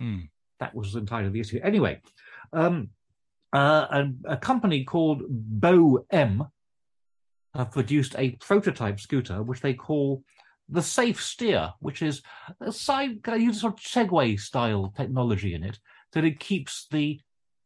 Mm. 0.00 0.28
That 0.60 0.72
was 0.74 0.94
entirely 0.94 1.30
the 1.30 1.40
issue. 1.40 1.58
Anyway, 1.62 2.00
um, 2.52 2.90
uh, 3.52 3.86
a, 4.26 4.32
a 4.34 4.36
company 4.36 4.84
called 4.84 5.22
Bo 5.28 6.06
M 6.10 6.44
have 7.56 7.72
produced 7.72 8.14
a 8.18 8.30
prototype 8.32 9.00
scooter 9.00 9.42
which 9.42 9.60
they 9.60 9.74
call 9.74 10.22
the 10.68 10.82
Safe 10.82 11.22
Steer, 11.22 11.72
which 11.80 12.02
is 12.02 12.22
a 12.60 12.72
side 12.72 13.22
can 13.22 13.34
I 13.34 13.36
use 13.36 13.60
sort 13.60 13.74
of 13.74 13.80
Segway 13.80 14.38
style 14.38 14.92
technology 14.96 15.54
in 15.54 15.62
it 15.62 15.78
that 16.12 16.24
it 16.24 16.40
keeps 16.40 16.86
the 16.90 17.20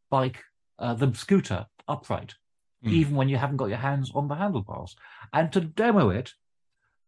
bike, 0.09 0.43
uh, 0.77 0.93
the 0.93 1.13
scooter 1.13 1.65
upright, 1.87 2.35
Mm. 2.83 2.91
even 2.93 3.15
when 3.15 3.29
you 3.29 3.37
haven't 3.37 3.57
got 3.57 3.69
your 3.69 3.77
hands 3.77 4.11
on 4.15 4.27
the 4.27 4.35
handlebars. 4.35 4.95
And 5.33 5.51
to 5.53 5.61
demo 5.61 6.09
it, 6.09 6.33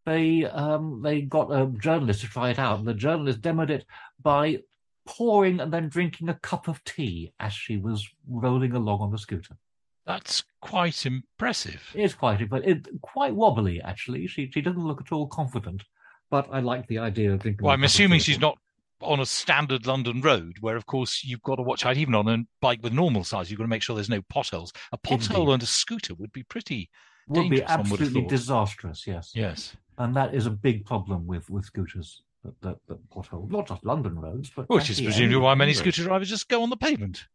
they 0.05 0.45
um, 0.45 1.01
they 1.01 1.21
got 1.21 1.51
a 1.51 1.65
journalist 1.79 2.21
to 2.21 2.27
try 2.27 2.51
it 2.51 2.59
out. 2.59 2.79
And 2.79 2.87
the 2.87 2.93
journalist 2.93 3.41
demoed 3.41 3.71
it 3.71 3.85
by 4.21 4.59
pouring 5.05 5.59
and 5.59 5.73
then 5.73 5.89
drinking 5.89 6.29
a 6.29 6.35
cup 6.35 6.67
of 6.67 6.83
tea 6.83 7.33
as 7.39 7.53
she 7.53 7.77
was 7.77 8.07
rolling 8.29 8.73
along 8.73 9.01
on 9.01 9.11
the 9.11 9.17
scooter. 9.17 9.57
That's 10.05 10.43
quite 10.61 11.05
impressive. 11.05 11.81
It's 11.93 12.13
quite, 12.13 12.49
but 12.49 12.67
it 12.67 12.87
quite 13.01 13.33
wobbly 13.33 13.81
actually. 13.81 14.27
She 14.27 14.49
she 14.51 14.61
doesn't 14.61 14.85
look 14.85 15.01
at 15.01 15.11
all 15.11 15.27
confident. 15.27 15.83
But 16.29 16.47
I 16.51 16.59
like 16.59 16.87
the 16.87 16.97
idea 16.97 17.31
of 17.33 17.39
drinking. 17.41 17.63
Well, 17.63 17.73
I'm 17.73 17.83
assuming 17.83 18.19
she's 18.19 18.39
not 18.39 18.57
on 19.01 19.19
a 19.19 19.25
standard 19.25 19.85
London 19.85 20.21
road, 20.21 20.57
where 20.61 20.75
of 20.75 20.85
course 20.85 21.23
you've 21.23 21.43
got 21.43 21.55
to 21.55 21.61
watch 21.61 21.85
out. 21.85 21.95
Even 21.97 22.15
on 22.15 22.27
a 22.27 22.39
bike 22.59 22.79
with 22.81 22.91
normal 22.91 23.23
size, 23.23 23.49
you've 23.49 23.59
got 23.59 23.65
to 23.65 23.69
make 23.69 23.81
sure 23.81 23.95
there's 23.95 24.09
no 24.09 24.21
potholes. 24.23 24.73
A 24.91 24.97
pothole 24.97 25.49
on 25.49 25.61
a 25.61 25.65
scooter 25.65 26.15
would 26.15 26.33
be 26.33 26.43
pretty. 26.43 26.89
would 27.27 27.49
be 27.49 27.61
one 27.61 27.79
would 27.89 27.91
absolutely 28.01 28.23
disastrous. 28.23 29.05
Yes, 29.07 29.31
Yes. 29.35 29.75
and 29.97 30.15
that 30.15 30.33
is 30.33 30.47
a 30.47 30.51
big 30.51 30.85
problem 30.85 31.27
with 31.27 31.49
with 31.49 31.65
scooters. 31.65 32.23
That 32.43 32.59
that, 32.61 32.77
that 32.87 33.09
pothole, 33.09 33.49
not 33.49 33.67
just 33.69 33.85
London 33.85 34.19
roads, 34.19 34.51
but 34.53 34.67
Which 34.69 34.89
is 34.89 34.99
presumably 34.99 35.37
why 35.37 35.55
many 35.55 35.73
scooter 35.73 36.03
drivers 36.03 36.29
just 36.29 36.49
go 36.49 36.61
on 36.63 36.69
the 36.69 36.75
pavement 36.77 37.27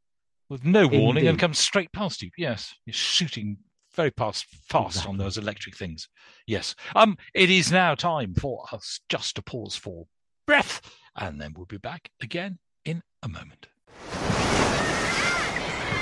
with 0.49 0.65
no 0.65 0.87
warning 0.87 1.27
and 1.27 1.39
comes 1.39 1.59
straight 1.59 1.93
past 1.93 2.23
you. 2.23 2.31
Yes, 2.37 2.75
you're 2.87 2.95
shooting 2.95 3.59
very 3.95 4.11
past, 4.11 4.47
fast 4.69 5.07
on 5.07 5.17
those 5.17 5.37
electric 5.37 5.77
things. 5.77 6.09
Yes. 6.47 6.75
Um, 6.95 7.17
it 7.35 7.51
is 7.51 7.73
now 7.73 7.95
time 7.95 8.35
for 8.35 8.65
us 8.73 9.01
just 9.09 9.37
to 9.37 9.43
pause 9.43 9.75
for 9.75 10.07
breath, 10.47 10.81
and 11.17 11.41
then 11.41 11.53
we'll 11.57 11.67
be 11.67 11.79
back 11.79 12.11
again 12.21 12.59
in 12.85 13.03
a 13.23 13.29
moment. 13.29 13.67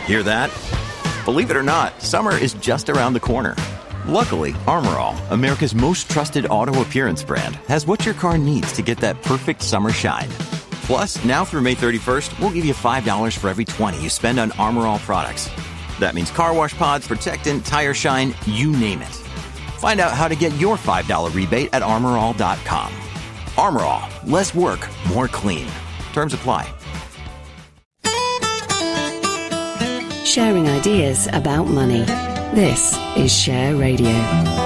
Hear 0.06 0.22
that? 0.22 0.50
Believe 1.24 1.50
it 1.50 1.56
or 1.56 1.62
not, 1.62 2.00
summer 2.00 2.36
is 2.36 2.54
just 2.54 2.88
around 2.88 3.14
the 3.14 3.20
corner. 3.20 3.56
Luckily, 4.06 4.54
Armor 4.68 4.90
All, 4.90 5.16
America's 5.30 5.74
most 5.74 6.08
trusted 6.08 6.46
auto 6.46 6.82
appearance 6.82 7.24
brand, 7.24 7.56
has 7.66 7.86
what 7.86 8.04
your 8.04 8.14
car 8.14 8.38
needs 8.38 8.72
to 8.74 8.82
get 8.82 8.98
that 8.98 9.20
perfect 9.22 9.62
summer 9.62 9.90
shine. 9.90 10.28
Plus, 10.87 11.25
now 11.25 11.45
through 11.45 11.62
May 11.62 11.75
31st, 11.75 12.38
we'll 12.38 12.52
give 12.52 12.64
you 12.64 12.73
$5 12.73 13.38
for 13.38 13.49
every 13.49 13.64
20 13.64 14.00
you 14.00 14.09
spend 14.09 14.38
on 14.38 14.52
Armor 14.52 14.83
All 14.87 15.00
products. 15.00 15.50
That 15.99 16.14
means 16.14 16.31
car 16.31 16.55
wash 16.55 16.76
pods, 16.76 17.09
protectant, 17.09 17.66
tire 17.66 17.93
shine, 17.93 18.35
you 18.47 18.71
name 18.71 19.02
it. 19.02 19.14
Find 19.78 19.99
out 19.99 20.12
how 20.12 20.28
to 20.28 20.37
get 20.37 20.55
your 20.59 20.76
$5 20.76 21.35
rebate 21.35 21.71
at 21.73 21.83
armorall.com. 21.83 22.93
Armor 23.59 23.81
All, 23.81 24.09
less 24.26 24.55
work, 24.55 24.88
more 25.09 25.26
clean. 25.26 25.66
Terms 26.12 26.35
apply. 26.35 26.73
Sharing 30.25 30.69
ideas 30.69 31.26
about 31.33 31.64
money. 31.64 32.05
This 32.55 32.97
is 33.16 33.35
Share 33.35 33.75
Radio. 33.75 34.65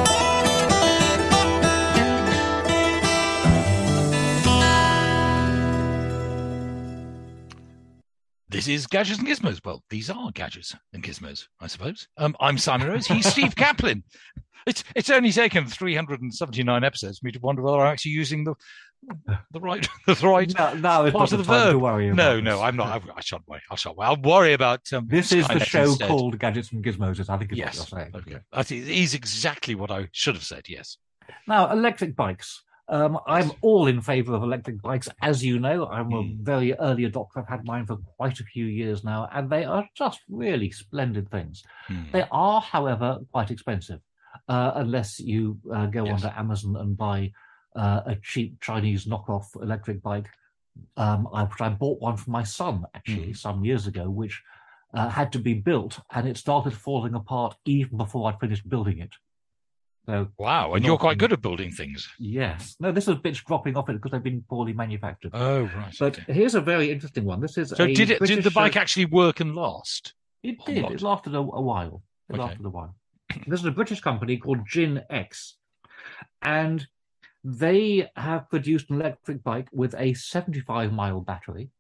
This 8.61 8.69
is 8.69 8.87
Gadgets 8.87 9.19
and 9.19 9.27
Gizmos. 9.27 9.65
Well, 9.65 9.83
these 9.89 10.11
are 10.11 10.31
gadgets 10.33 10.77
and 10.93 11.03
gizmos, 11.03 11.47
I 11.63 11.67
suppose. 11.67 12.07
Um, 12.19 12.37
I'm 12.41 12.59
Simon 12.59 12.89
Rose. 12.89 13.07
He's 13.07 13.25
Steve 13.27 13.57
Kaplan. 13.57 14.05
It's 14.67 14.85
it's 14.95 15.09
only 15.09 15.33
taken 15.33 15.65
379 15.67 16.85
episodes 16.85 17.21
for 17.21 17.25
me 17.25 17.33
to 17.33 17.39
wonder 17.39 17.63
whether 17.63 17.79
I'm 17.79 17.91
actually 17.91 18.11
using 18.11 18.45
the 18.45 18.55
the 19.53 19.61
right 19.61 19.89
the 20.07 20.15
right 20.29 20.53
No, 20.59 20.75
no, 20.75 21.11
part 21.11 21.33
of 21.33 21.39
the 21.39 21.45
verb. 21.45 21.77
worry 21.77 22.11
no, 22.13 22.35
this. 22.37 22.45
no, 22.45 22.61
I'm 22.61 22.77
not. 22.77 23.03
I, 23.03 23.13
I 23.17 23.21
shan't 23.23 23.49
worry. 23.49 23.63
I 23.71 23.77
shan't 23.77 23.97
worry. 23.97 24.09
I'll 24.09 24.21
worry 24.21 24.53
about 24.53 24.93
um, 24.93 25.09
This 25.09 25.33
is 25.33 25.49
the 25.49 25.61
show 25.61 25.85
instead. 25.85 26.09
called 26.09 26.39
Gadgets 26.39 26.71
and 26.73 26.85
Gizmos. 26.85 27.31
I 27.31 27.39
think 27.39 27.53
is 27.53 27.57
Yes. 27.57 27.79
what 27.79 27.91
you're 27.93 28.01
saying. 28.01 28.13
Okay. 28.15 28.45
That 28.53 28.71
is 28.71 28.87
is 28.91 29.15
exactly 29.15 29.75
what 29.75 29.91
I 29.91 30.11
should 30.13 30.35
have 30.35 30.45
said. 30.45 30.65
Yes. 30.69 30.99
Now, 31.49 31.73
electric 31.73 32.15
bikes. 32.15 32.63
Um, 32.91 33.19
I'm 33.27 33.53
all 33.61 33.87
in 33.87 34.01
favour 34.01 34.35
of 34.35 34.43
electric 34.43 34.83
bikes, 34.83 35.09
as 35.23 35.45
you 35.45 35.61
know. 35.61 35.87
I'm 35.87 36.13
a 36.13 36.25
Mm. 36.25 36.39
very 36.43 36.75
early 36.75 37.09
adopter. 37.09 37.37
I've 37.37 37.49
had 37.49 37.65
mine 37.65 37.87
for 37.87 37.99
quite 38.17 38.41
a 38.41 38.45
few 38.45 38.65
years 38.67 39.05
now, 39.05 39.29
and 39.33 39.49
they 39.49 39.65
are 39.65 39.89
just 39.95 40.21
really 40.29 40.73
splendid 40.73 41.31
things. 41.31 41.63
Hmm. 41.87 42.11
They 42.13 42.25
are, 42.33 42.61
however, 42.61 43.19
quite 43.31 43.53
expensive, 43.53 44.01
uh, 44.49 44.73
unless 44.75 45.21
you 45.21 45.61
uh, 45.73 45.87
go 45.87 46.07
Yes. 46.07 46.25
onto 46.25 46.37
Amazon 46.37 46.77
and 46.77 46.97
buy 46.97 47.33
uh, 47.77 48.01
a 48.07 48.17
cheap 48.17 48.61
Chinese 48.61 49.07
knockoff 49.07 49.45
electric 49.63 50.03
bike. 50.03 50.29
Um, 50.97 51.29
I, 51.33 51.47
I 51.61 51.69
bought 51.69 52.01
one 52.01 52.17
for 52.17 52.31
my 52.31 52.43
son 52.43 52.85
actually 52.95 53.33
Mm. 53.33 53.37
some 53.37 53.65
years 53.65 53.87
ago, 53.87 54.11
which 54.11 54.43
uh, 54.95 55.09
had 55.09 55.31
to 55.33 55.39
be 55.39 55.55
built, 55.55 56.01
and 56.13 56.27
it 56.27 56.37
started 56.37 56.75
falling 56.75 57.15
apart 57.15 57.57
even 57.65 57.97
before 57.97 58.29
I'd 58.29 58.41
finished 58.41 58.69
building 58.69 58.99
it. 58.99 59.15
So 60.11 60.29
Wow, 60.39 60.75
and 60.75 60.85
you're 60.85 60.99
quite 60.99 61.19
good 61.19 61.33
at 61.33 61.41
building 61.41 61.71
things. 61.71 62.09
Yes. 62.19 62.75
No, 62.81 62.91
this 62.91 63.07
is 63.07 63.15
bits 63.17 63.41
dropping 63.43 63.77
off 63.77 63.89
it 63.89 63.93
because 63.95 64.11
they've 64.11 64.23
been 64.23 64.43
poorly 64.49 64.73
manufactured. 64.73 65.31
Oh, 65.35 65.63
right. 65.77 65.95
but 66.01 66.19
okay. 66.19 66.33
here's 66.33 66.57
a 66.57 66.61
very 66.61 66.91
interesting 66.91 67.25
one. 67.25 67.41
This 67.41 67.57
is 67.57 67.71
So 67.71 67.85
a 67.85 67.95
did 67.95 68.11
it? 68.11 68.19
British, 68.19 68.37
Did 68.37 68.45
the 68.45 68.51
bike 68.51 68.77
uh, 68.77 68.81
actually 68.81 69.05
work 69.05 69.39
and 69.39 69.55
last? 69.55 70.15
It 70.43 70.57
did. 70.67 70.79
It 70.79 71.03
lasted 71.03 71.35
a, 71.35 71.39
a 71.39 71.61
while. 71.63 72.03
It 72.29 72.35
Okay. 72.35 72.43
lasted 72.43 72.67
a 72.67 72.71
while. 72.71 72.97
This 73.47 73.61
is 73.61 73.67
a 73.67 73.71
British 73.71 74.01
company 74.01 74.37
called 74.39 74.67
Gin 74.67 75.03
X, 75.09 75.57
and 76.43 76.85
they 77.45 78.09
have 78.17 78.51
produced 78.51 78.91
an 78.91 79.01
electric 79.01 79.45
bike 79.45 79.69
with 79.73 79.95
a 79.97 80.15
75 80.15 80.93
mile 80.93 81.21
battery, 81.21 81.71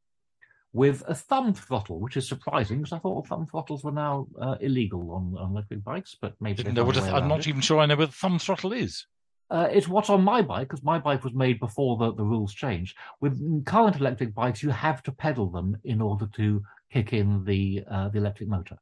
with 0.72 1.02
a 1.08 1.14
thumb 1.14 1.52
throttle, 1.52 1.98
which 2.00 2.16
is 2.16 2.28
surprising 2.28 2.78
because 2.78 2.92
I 2.92 2.98
thought 2.98 3.26
thumb 3.26 3.46
throttles 3.46 3.82
were 3.82 3.90
now 3.92 4.26
uh, 4.40 4.56
illegal 4.60 5.10
on, 5.12 5.34
on 5.38 5.50
electric 5.50 5.82
bikes, 5.82 6.16
but 6.20 6.34
maybe 6.40 6.62
they 6.62 6.70
know 6.72 6.84
what 6.84 6.94
found 6.96 7.06
a 7.06 7.10
a 7.10 7.12
th- 7.12 7.22
I'm 7.22 7.28
not 7.28 7.40
it. 7.40 7.48
even 7.48 7.60
sure 7.60 7.80
I 7.80 7.86
know 7.86 7.96
what 7.96 8.10
the 8.10 8.16
thumb 8.16 8.38
throttle 8.38 8.72
is. 8.72 9.06
Uh, 9.50 9.66
it's 9.72 9.88
what's 9.88 10.08
on 10.10 10.22
my 10.22 10.42
bike 10.42 10.68
because 10.68 10.84
my 10.84 10.96
bike 10.98 11.24
was 11.24 11.34
made 11.34 11.58
before 11.58 11.96
the, 11.96 12.14
the 12.14 12.22
rules 12.22 12.54
changed. 12.54 12.96
With 13.20 13.64
current 13.66 13.96
electric 13.96 14.32
bikes, 14.32 14.62
you 14.62 14.70
have 14.70 15.02
to 15.02 15.12
pedal 15.12 15.50
them 15.50 15.76
in 15.82 16.00
order 16.00 16.28
to 16.36 16.62
kick 16.92 17.12
in 17.12 17.44
the 17.44 17.82
uh, 17.90 18.08
the 18.10 18.18
electric 18.18 18.48
motor. 18.48 18.76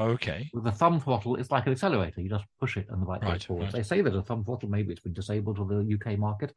Okay. 0.00 0.48
With 0.52 0.64
the 0.64 0.72
thumb 0.72 1.00
throttle, 1.00 1.36
it's 1.36 1.50
like 1.50 1.66
an 1.66 1.72
accelerator. 1.72 2.20
You 2.20 2.28
just 2.28 2.44
push 2.60 2.76
it 2.76 2.86
and 2.90 3.00
the 3.02 3.06
bike 3.06 3.22
Right, 3.22 3.32
goes 3.34 3.44
forward. 3.44 3.64
right. 3.64 3.72
They 3.72 3.82
say 3.82 4.00
there's 4.00 4.16
a 4.16 4.22
thumb 4.22 4.44
throttle. 4.44 4.68
Maybe 4.68 4.92
it's 4.92 5.00
been 5.02 5.12
disabled 5.12 5.56
to 5.56 5.64
the 5.64 5.94
UK 6.12 6.18
market. 6.18 6.54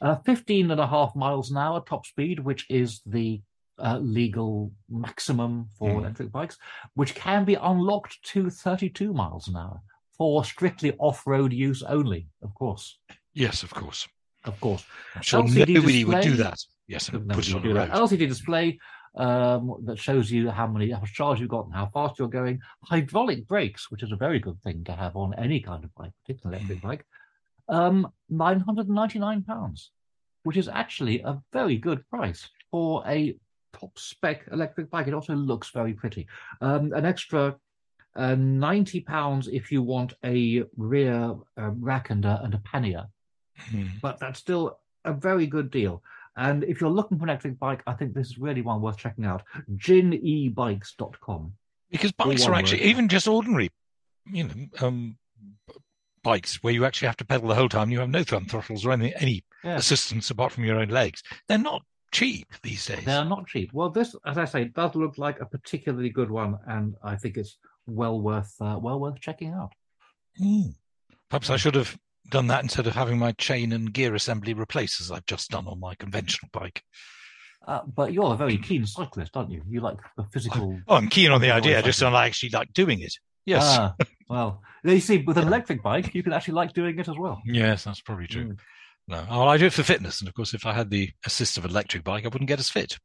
Uh, 0.00 0.16
15 0.24 0.70
and 0.70 0.80
a 0.80 0.86
half 0.86 1.14
miles 1.14 1.50
an 1.50 1.58
hour 1.58 1.82
top 1.86 2.06
speed, 2.06 2.38
which 2.40 2.66
is 2.70 3.02
the 3.06 3.40
uh, 3.78 3.98
legal 3.98 4.70
maximum 4.88 5.68
for 5.78 5.90
Mm. 5.90 5.98
electric 5.98 6.30
bikes, 6.32 6.58
which 6.94 7.14
can 7.14 7.44
be 7.44 7.54
unlocked 7.54 8.22
to 8.24 8.50
32 8.50 9.12
miles 9.12 9.48
an 9.48 9.56
hour 9.56 9.80
for 10.16 10.44
strictly 10.44 10.92
off-road 10.98 11.52
use 11.52 11.82
only. 11.82 12.28
Of 12.42 12.54
course, 12.54 12.98
Yes, 13.34 13.62
of 13.62 13.72
course. 13.74 14.06
of 14.44 14.60
course. 14.60 14.84
I'm 15.16 15.22
sure 15.22 15.42
LCD 15.42 15.74
nobody 15.74 16.04
would 16.04 16.22
do 16.22 16.36
that. 16.36 16.58
Yes, 16.86 17.08
and 17.08 17.28
put 17.30 17.48
it 17.48 17.54
on 17.54 17.62
the 17.62 17.72
that. 17.72 17.88
road. 17.90 17.98
LCD 18.02 18.26
display 18.28 18.78
um, 19.14 19.74
that 19.84 19.98
shows 19.98 20.30
you 20.30 20.50
how 20.50 20.66
many 20.66 20.90
how 20.90 21.00
much 21.00 21.12
charge 21.14 21.40
you've 21.40 21.48
got 21.50 21.64
and 21.66 21.74
how 21.74 21.86
fast 21.86 22.18
you're 22.18 22.28
going. 22.28 22.60
Hydraulic 22.84 23.46
brakes, 23.46 23.90
which 23.90 24.02
is 24.02 24.12
a 24.12 24.16
very 24.16 24.38
good 24.38 24.58
thing 24.62 24.84
to 24.84 24.92
have 24.92 25.16
on 25.16 25.34
any 25.34 25.60
kind 25.60 25.82
of 25.84 25.94
bike, 25.94 26.12
particularly 26.24 26.58
electric 26.58 26.82
bike. 26.82 27.06
Um, 27.68 28.10
nine 28.28 28.60
hundred 28.60 28.86
and 28.86 28.94
ninety 28.94 29.18
nine 29.18 29.42
pounds, 29.42 29.90
which 30.44 30.56
is 30.56 30.68
actually 30.68 31.20
a 31.20 31.40
very 31.52 31.76
good 31.78 32.06
price 32.10 32.48
for 32.70 33.02
a 33.06 33.34
top 33.82 33.98
spec 33.98 34.44
electric 34.52 34.90
bike. 34.90 35.08
It 35.08 35.14
also 35.14 35.34
looks 35.34 35.70
very 35.70 35.92
pretty. 35.92 36.26
Um, 36.60 36.92
an 36.92 37.04
extra. 37.04 37.56
Uh, 38.14 38.34
90 38.34 39.00
pounds 39.00 39.48
if 39.48 39.72
you 39.72 39.80
want 39.80 40.12
a 40.22 40.64
rear 40.76 41.34
uh, 41.58 41.70
rack 41.70 42.10
and 42.10 42.26
a, 42.26 42.42
and 42.44 42.52
a 42.52 42.58
pannier 42.58 43.06
Hmm. 43.70 43.86
but 44.02 44.18
that's 44.20 44.38
still 44.38 44.78
a 45.06 45.14
very 45.14 45.46
good 45.46 45.70
deal. 45.70 46.02
And 46.36 46.62
if 46.64 46.78
you're 46.78 46.90
looking 46.90 47.16
for 47.16 47.24
an 47.24 47.30
electric 47.30 47.58
bike, 47.58 47.82
I 47.86 47.94
think 47.94 48.12
this 48.12 48.26
is 48.26 48.36
really 48.38 48.60
one 48.60 48.82
worth 48.82 48.98
checking 48.98 49.24
out. 49.24 49.42
ginebikes.com. 49.76 51.52
Because 51.90 52.12
bikes 52.12 52.46
are 52.46 52.54
actually 52.54 52.80
word. 52.80 52.86
even 52.88 53.08
just 53.08 53.26
ordinary, 53.28 53.70
you 54.30 54.44
know, 54.44 54.54
um, 54.86 55.16
bikes 56.22 56.62
where 56.62 56.72
you 56.72 56.84
actually 56.84 57.06
have 57.06 57.16
to 57.18 57.24
pedal 57.24 57.48
the 57.48 57.54
whole 57.54 57.68
time. 57.68 57.90
You 57.90 58.00
have 58.00 58.10
no 58.10 58.24
thumb 58.24 58.46
throttles 58.46 58.84
or 58.84 58.92
any 58.92 59.14
any 59.16 59.44
Yeah. 59.64 59.76
assistance 59.76 60.30
apart 60.30 60.52
from 60.52 60.64
your 60.64 60.78
own 60.78 60.88
legs. 60.88 61.22
They're 61.48 61.58
not 61.58 61.82
cheap 62.12 62.46
these 62.62 62.86
days. 62.86 63.04
They're 63.04 63.24
not 63.24 63.46
cheap. 63.46 63.72
Well, 63.72 63.90
this, 63.90 64.14
as 64.24 64.38
I 64.38 64.44
say, 64.44 64.64
does 64.64 64.94
look 64.94 65.18
like 65.18 65.40
a 65.40 65.46
particularly 65.46 66.10
good 66.10 66.30
one, 66.30 66.58
and 66.66 66.94
I 67.02 67.16
think 67.16 67.36
it's 67.36 67.56
well 67.86 68.20
worth 68.20 68.54
uh, 68.60 68.78
well 68.80 69.00
worth 69.00 69.20
checking 69.20 69.52
out. 69.52 69.72
Mm. 70.40 70.74
Perhaps 71.28 71.50
I 71.50 71.56
should 71.56 71.74
have 71.74 71.98
done 72.30 72.46
that 72.48 72.62
instead 72.62 72.86
of 72.86 72.94
having 72.94 73.18
my 73.18 73.32
chain 73.32 73.72
and 73.72 73.92
gear 73.92 74.14
assembly 74.14 74.54
replaced 74.54 75.00
as 75.00 75.10
I've 75.10 75.26
just 75.26 75.50
done 75.50 75.66
on 75.66 75.80
my 75.80 75.94
conventional 75.94 76.48
bike. 76.52 76.82
Uh, 77.66 77.80
but 77.94 78.12
you're 78.12 78.32
a 78.32 78.36
very 78.36 78.58
keen 78.58 78.84
cyclist, 78.86 79.36
aren't 79.36 79.50
you? 79.50 79.62
You 79.68 79.80
like 79.80 79.98
the 80.16 80.24
physical. 80.24 80.78
Oh, 80.88 80.96
I'm 80.96 81.08
keen 81.08 81.30
on 81.30 81.40
the 81.40 81.52
idea. 81.52 81.78
I 81.78 81.82
just 81.82 82.00
don't 82.00 82.14
actually 82.14 82.50
like 82.50 82.72
doing 82.72 83.00
it. 83.00 83.14
Yes. 83.46 83.62
Ah, 83.64 83.94
well, 84.28 84.62
you 84.84 85.00
see, 85.00 85.18
with 85.18 85.38
an 85.38 85.46
electric 85.46 85.82
bike, 85.82 86.14
you 86.14 86.22
can 86.22 86.32
actually 86.32 86.54
like 86.54 86.72
doing 86.72 86.98
it 86.98 87.08
as 87.08 87.16
well. 87.16 87.40
Yes, 87.44 87.84
that's 87.84 88.00
probably 88.00 88.26
true. 88.26 88.44
Mm. 88.44 88.58
No, 89.08 89.26
oh, 89.30 89.46
I 89.48 89.56
do 89.58 89.66
it 89.66 89.72
for 89.72 89.82
fitness, 89.82 90.20
and 90.20 90.28
of 90.28 90.34
course, 90.34 90.54
if 90.54 90.64
I 90.64 90.72
had 90.72 90.90
the 90.90 91.10
assist 91.26 91.58
of 91.58 91.64
an 91.64 91.70
electric 91.70 92.04
bike, 92.04 92.24
I 92.24 92.28
wouldn't 92.28 92.48
get 92.48 92.60
as 92.60 92.70
fit. 92.70 92.98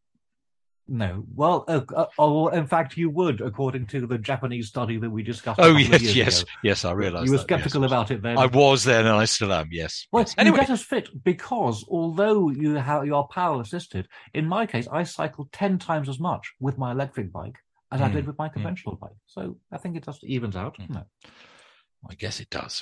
No, 0.90 1.26
well, 1.36 1.66
uh, 1.68 1.82
uh, 1.94 2.06
oh, 2.18 2.48
in 2.48 2.66
fact, 2.66 2.96
you 2.96 3.10
would, 3.10 3.42
according 3.42 3.88
to 3.88 4.08
the 4.08 4.18
Japanese 4.18 4.70
study 4.70 4.98
that 4.98 5.10
we 5.10 5.22
discussed. 5.22 5.60
Oh 5.62 5.76
yes, 5.76 6.02
yes, 6.02 6.42
ago. 6.44 6.52
yes. 6.64 6.86
I 6.86 6.94
realise 6.94 7.26
You 7.26 7.32
were 7.32 7.38
that, 7.38 7.44
skeptical 7.44 7.82
yes. 7.82 7.90
about 7.92 8.12
it 8.12 8.22
then. 8.22 8.38
I 8.38 8.46
was 8.46 8.86
then, 8.86 9.06
and 9.06 9.16
I 9.16 9.26
still 9.26 9.52
am. 9.52 9.68
Yes. 9.70 10.08
Well, 10.14 10.24
yes. 10.24 10.46
you 10.46 10.56
get 10.56 10.70
us 10.70 10.82
fit 10.82 11.10
because 11.26 11.84
although 11.90 12.50
you 12.50 12.76
have 12.76 13.06
you 13.06 13.16
are 13.16 13.28
power 13.28 13.60
assisted, 13.60 14.08
in 14.34 14.48
my 14.48 14.66
case, 14.66 14.88
I 14.90 15.04
cycle 15.04 15.50
ten 15.52 15.78
times 15.78 16.08
as 16.08 16.22
much 16.22 16.54
with 16.62 16.78
my 16.78 16.92
electric 16.92 17.34
bike 17.34 17.58
as 17.92 18.00
I 18.02 18.10
Mm, 18.10 18.14
did 18.14 18.28
with 18.28 18.38
my 18.38 18.48
conventional 18.48 18.96
bike. 18.96 19.18
So 19.26 19.58
I 19.72 19.78
think 19.78 19.98
it 19.98 20.06
just 20.06 20.24
evens 20.24 20.56
out. 20.56 20.78
Mm. 20.78 21.06
I 22.10 22.14
guess 22.16 22.40
it 22.40 22.50
does. 22.50 22.82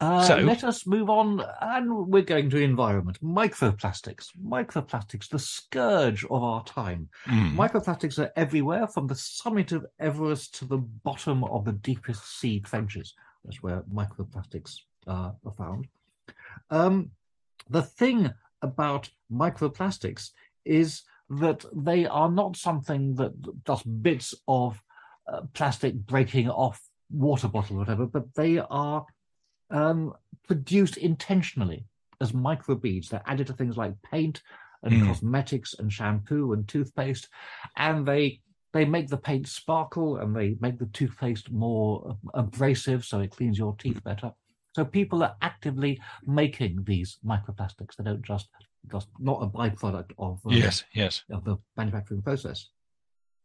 Uh, 0.00 0.22
So- 0.22 0.36
let 0.38 0.62
us 0.62 0.86
move 0.86 1.10
on, 1.10 1.42
and 1.60 2.06
we're 2.06 2.22
going 2.22 2.48
to 2.50 2.58
environment. 2.62 3.20
Microplastics. 3.20 4.28
Microplastics, 4.40 5.28
the 5.28 5.40
scourge 5.40 6.24
of 6.24 6.42
our 6.42 6.62
time. 6.64 7.08
Mm. 7.26 7.56
Microplastics 7.56 8.18
are 8.18 8.32
everywhere, 8.36 8.86
from 8.86 9.08
the 9.08 9.16
summit 9.16 9.72
of 9.72 9.84
Everest 9.98 10.54
to 10.56 10.66
the 10.66 10.78
bottom 10.78 11.42
of 11.44 11.64
the 11.64 11.72
deepest 11.72 12.38
sea 12.38 12.60
trenches. 12.60 13.14
That's 13.44 13.62
where 13.62 13.82
microplastics 13.92 14.80
uh, 15.08 15.32
are 15.44 15.52
found. 15.56 15.88
Um, 16.70 17.10
the 17.68 17.82
thing 17.82 18.32
about 18.62 19.10
microplastics 19.32 20.30
is 20.64 21.02
that 21.30 21.64
they 21.74 22.06
are 22.06 22.30
not 22.30 22.56
something 22.56 23.14
that 23.16 23.32
just 23.66 24.02
bits 24.02 24.34
of 24.46 24.80
uh, 25.26 25.42
plastic 25.54 25.94
breaking 25.94 26.48
off 26.48 26.80
water 27.10 27.48
bottle 27.48 27.76
or 27.76 27.80
whatever, 27.80 28.06
but 28.06 28.32
they 28.34 28.58
are 28.58 29.04
um, 29.70 30.12
produced 30.46 30.96
intentionally 30.96 31.84
as 32.20 32.32
microbeads. 32.32 33.08
They're 33.08 33.22
added 33.26 33.46
to 33.48 33.52
things 33.52 33.76
like 33.76 33.94
paint 34.02 34.42
and 34.82 34.94
Mm. 34.94 35.06
cosmetics 35.08 35.74
and 35.78 35.92
shampoo 35.92 36.52
and 36.52 36.66
toothpaste, 36.68 37.28
and 37.76 38.06
they 38.06 38.40
they 38.74 38.84
make 38.84 39.08
the 39.08 39.16
paint 39.16 39.48
sparkle 39.48 40.18
and 40.18 40.36
they 40.36 40.54
make 40.60 40.78
the 40.78 40.86
toothpaste 40.86 41.50
more 41.50 42.16
abrasive, 42.34 43.02
so 43.04 43.20
it 43.20 43.30
cleans 43.30 43.58
your 43.58 43.74
teeth 43.76 44.04
better. 44.04 44.30
So 44.76 44.84
people 44.84 45.22
are 45.22 45.34
actively 45.40 45.98
making 46.26 46.84
these 46.84 47.18
microplastics. 47.24 47.96
They 47.96 48.04
don't 48.04 48.22
just 48.22 48.48
just 48.92 49.08
not 49.18 49.42
a 49.42 49.46
byproduct 49.48 50.12
of 50.18 50.38
uh, 50.46 50.50
Yes, 50.50 50.84
yes. 50.92 51.24
of 51.30 51.44
the 51.44 51.56
manufacturing 51.76 52.22
process. 52.22 52.68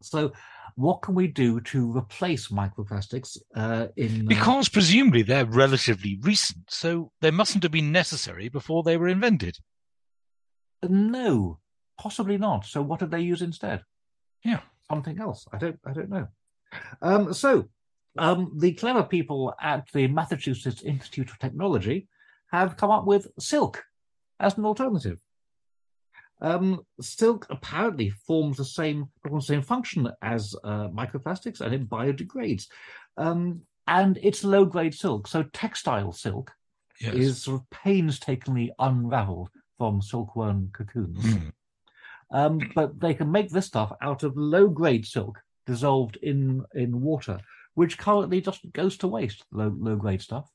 So, 0.01 0.31
what 0.75 1.01
can 1.01 1.15
we 1.15 1.27
do 1.27 1.61
to 1.61 1.95
replace 1.95 2.47
microplastics 2.49 3.37
uh, 3.55 3.87
in? 3.95 4.21
uh, 4.21 4.27
Because 4.27 4.69
presumably 4.69 5.21
they're 5.21 5.45
relatively 5.45 6.17
recent, 6.21 6.65
so 6.69 7.11
they 7.21 7.31
mustn't 7.31 7.63
have 7.63 7.71
been 7.71 7.91
necessary 7.91 8.49
before 8.49 8.83
they 8.83 8.97
were 8.97 9.07
invented. 9.07 9.57
no, 10.89 11.59
possibly 11.99 12.37
not. 12.37 12.65
So, 12.65 12.81
what 12.81 12.99
did 12.99 13.11
they 13.11 13.21
use 13.21 13.41
instead? 13.41 13.83
Yeah. 14.43 14.59
something 14.89 15.19
else. 15.19 15.45
I 15.53 15.57
don't. 15.57 15.79
I 15.85 15.93
don't 15.93 16.09
know. 16.09 16.27
Um, 17.01 17.33
so, 17.33 17.69
um, 18.17 18.51
the 18.57 18.73
clever 18.73 19.03
people 19.03 19.53
at 19.61 19.87
the 19.93 20.07
Massachusetts 20.07 20.81
Institute 20.83 21.29
of 21.29 21.39
Technology 21.39 22.07
have 22.51 22.77
come 22.77 22.91
up 22.91 23.05
with 23.05 23.27
silk 23.39 23.83
as 24.39 24.57
an 24.57 24.65
alternative. 24.65 25.17
Um, 26.41 26.85
silk 26.99 27.47
apparently 27.49 28.09
forms 28.09 28.57
the 28.57 28.65
same 28.65 29.09
the 29.23 29.41
same 29.41 29.61
function 29.61 30.09
as 30.21 30.55
uh, 30.63 30.89
microplastics, 30.89 31.61
and 31.61 31.73
it 31.73 31.89
biodegrades. 31.89 32.67
Um, 33.17 33.61
and 33.87 34.17
it's 34.21 34.43
low 34.43 34.65
grade 34.65 34.93
silk, 34.93 35.27
so 35.27 35.43
textile 35.43 36.11
silk 36.11 36.51
Yes. 36.99 37.15
is 37.15 37.43
sort 37.43 37.59
of 37.59 37.69
painstakingly 37.69 38.71
unraveled 38.79 39.49
from 39.77 40.01
silkworm 40.01 40.69
cocoons. 40.73 41.17
Mm. 41.17 41.51
Um, 42.31 42.71
but 42.73 42.99
they 42.99 43.13
can 43.13 43.31
make 43.31 43.49
this 43.49 43.65
stuff 43.65 43.91
out 44.01 44.23
of 44.23 44.37
low 44.37 44.67
grade 44.67 45.05
silk 45.05 45.39
dissolved 45.65 46.17
in 46.17 46.63
in 46.73 47.01
water, 47.01 47.39
which 47.73 47.97
currently 47.97 48.41
just 48.41 48.71
goes 48.73 48.97
to 48.97 49.07
waste. 49.07 49.43
Low 49.51 49.73
low 49.77 49.95
grade 49.95 50.21
stuff. 50.21 50.49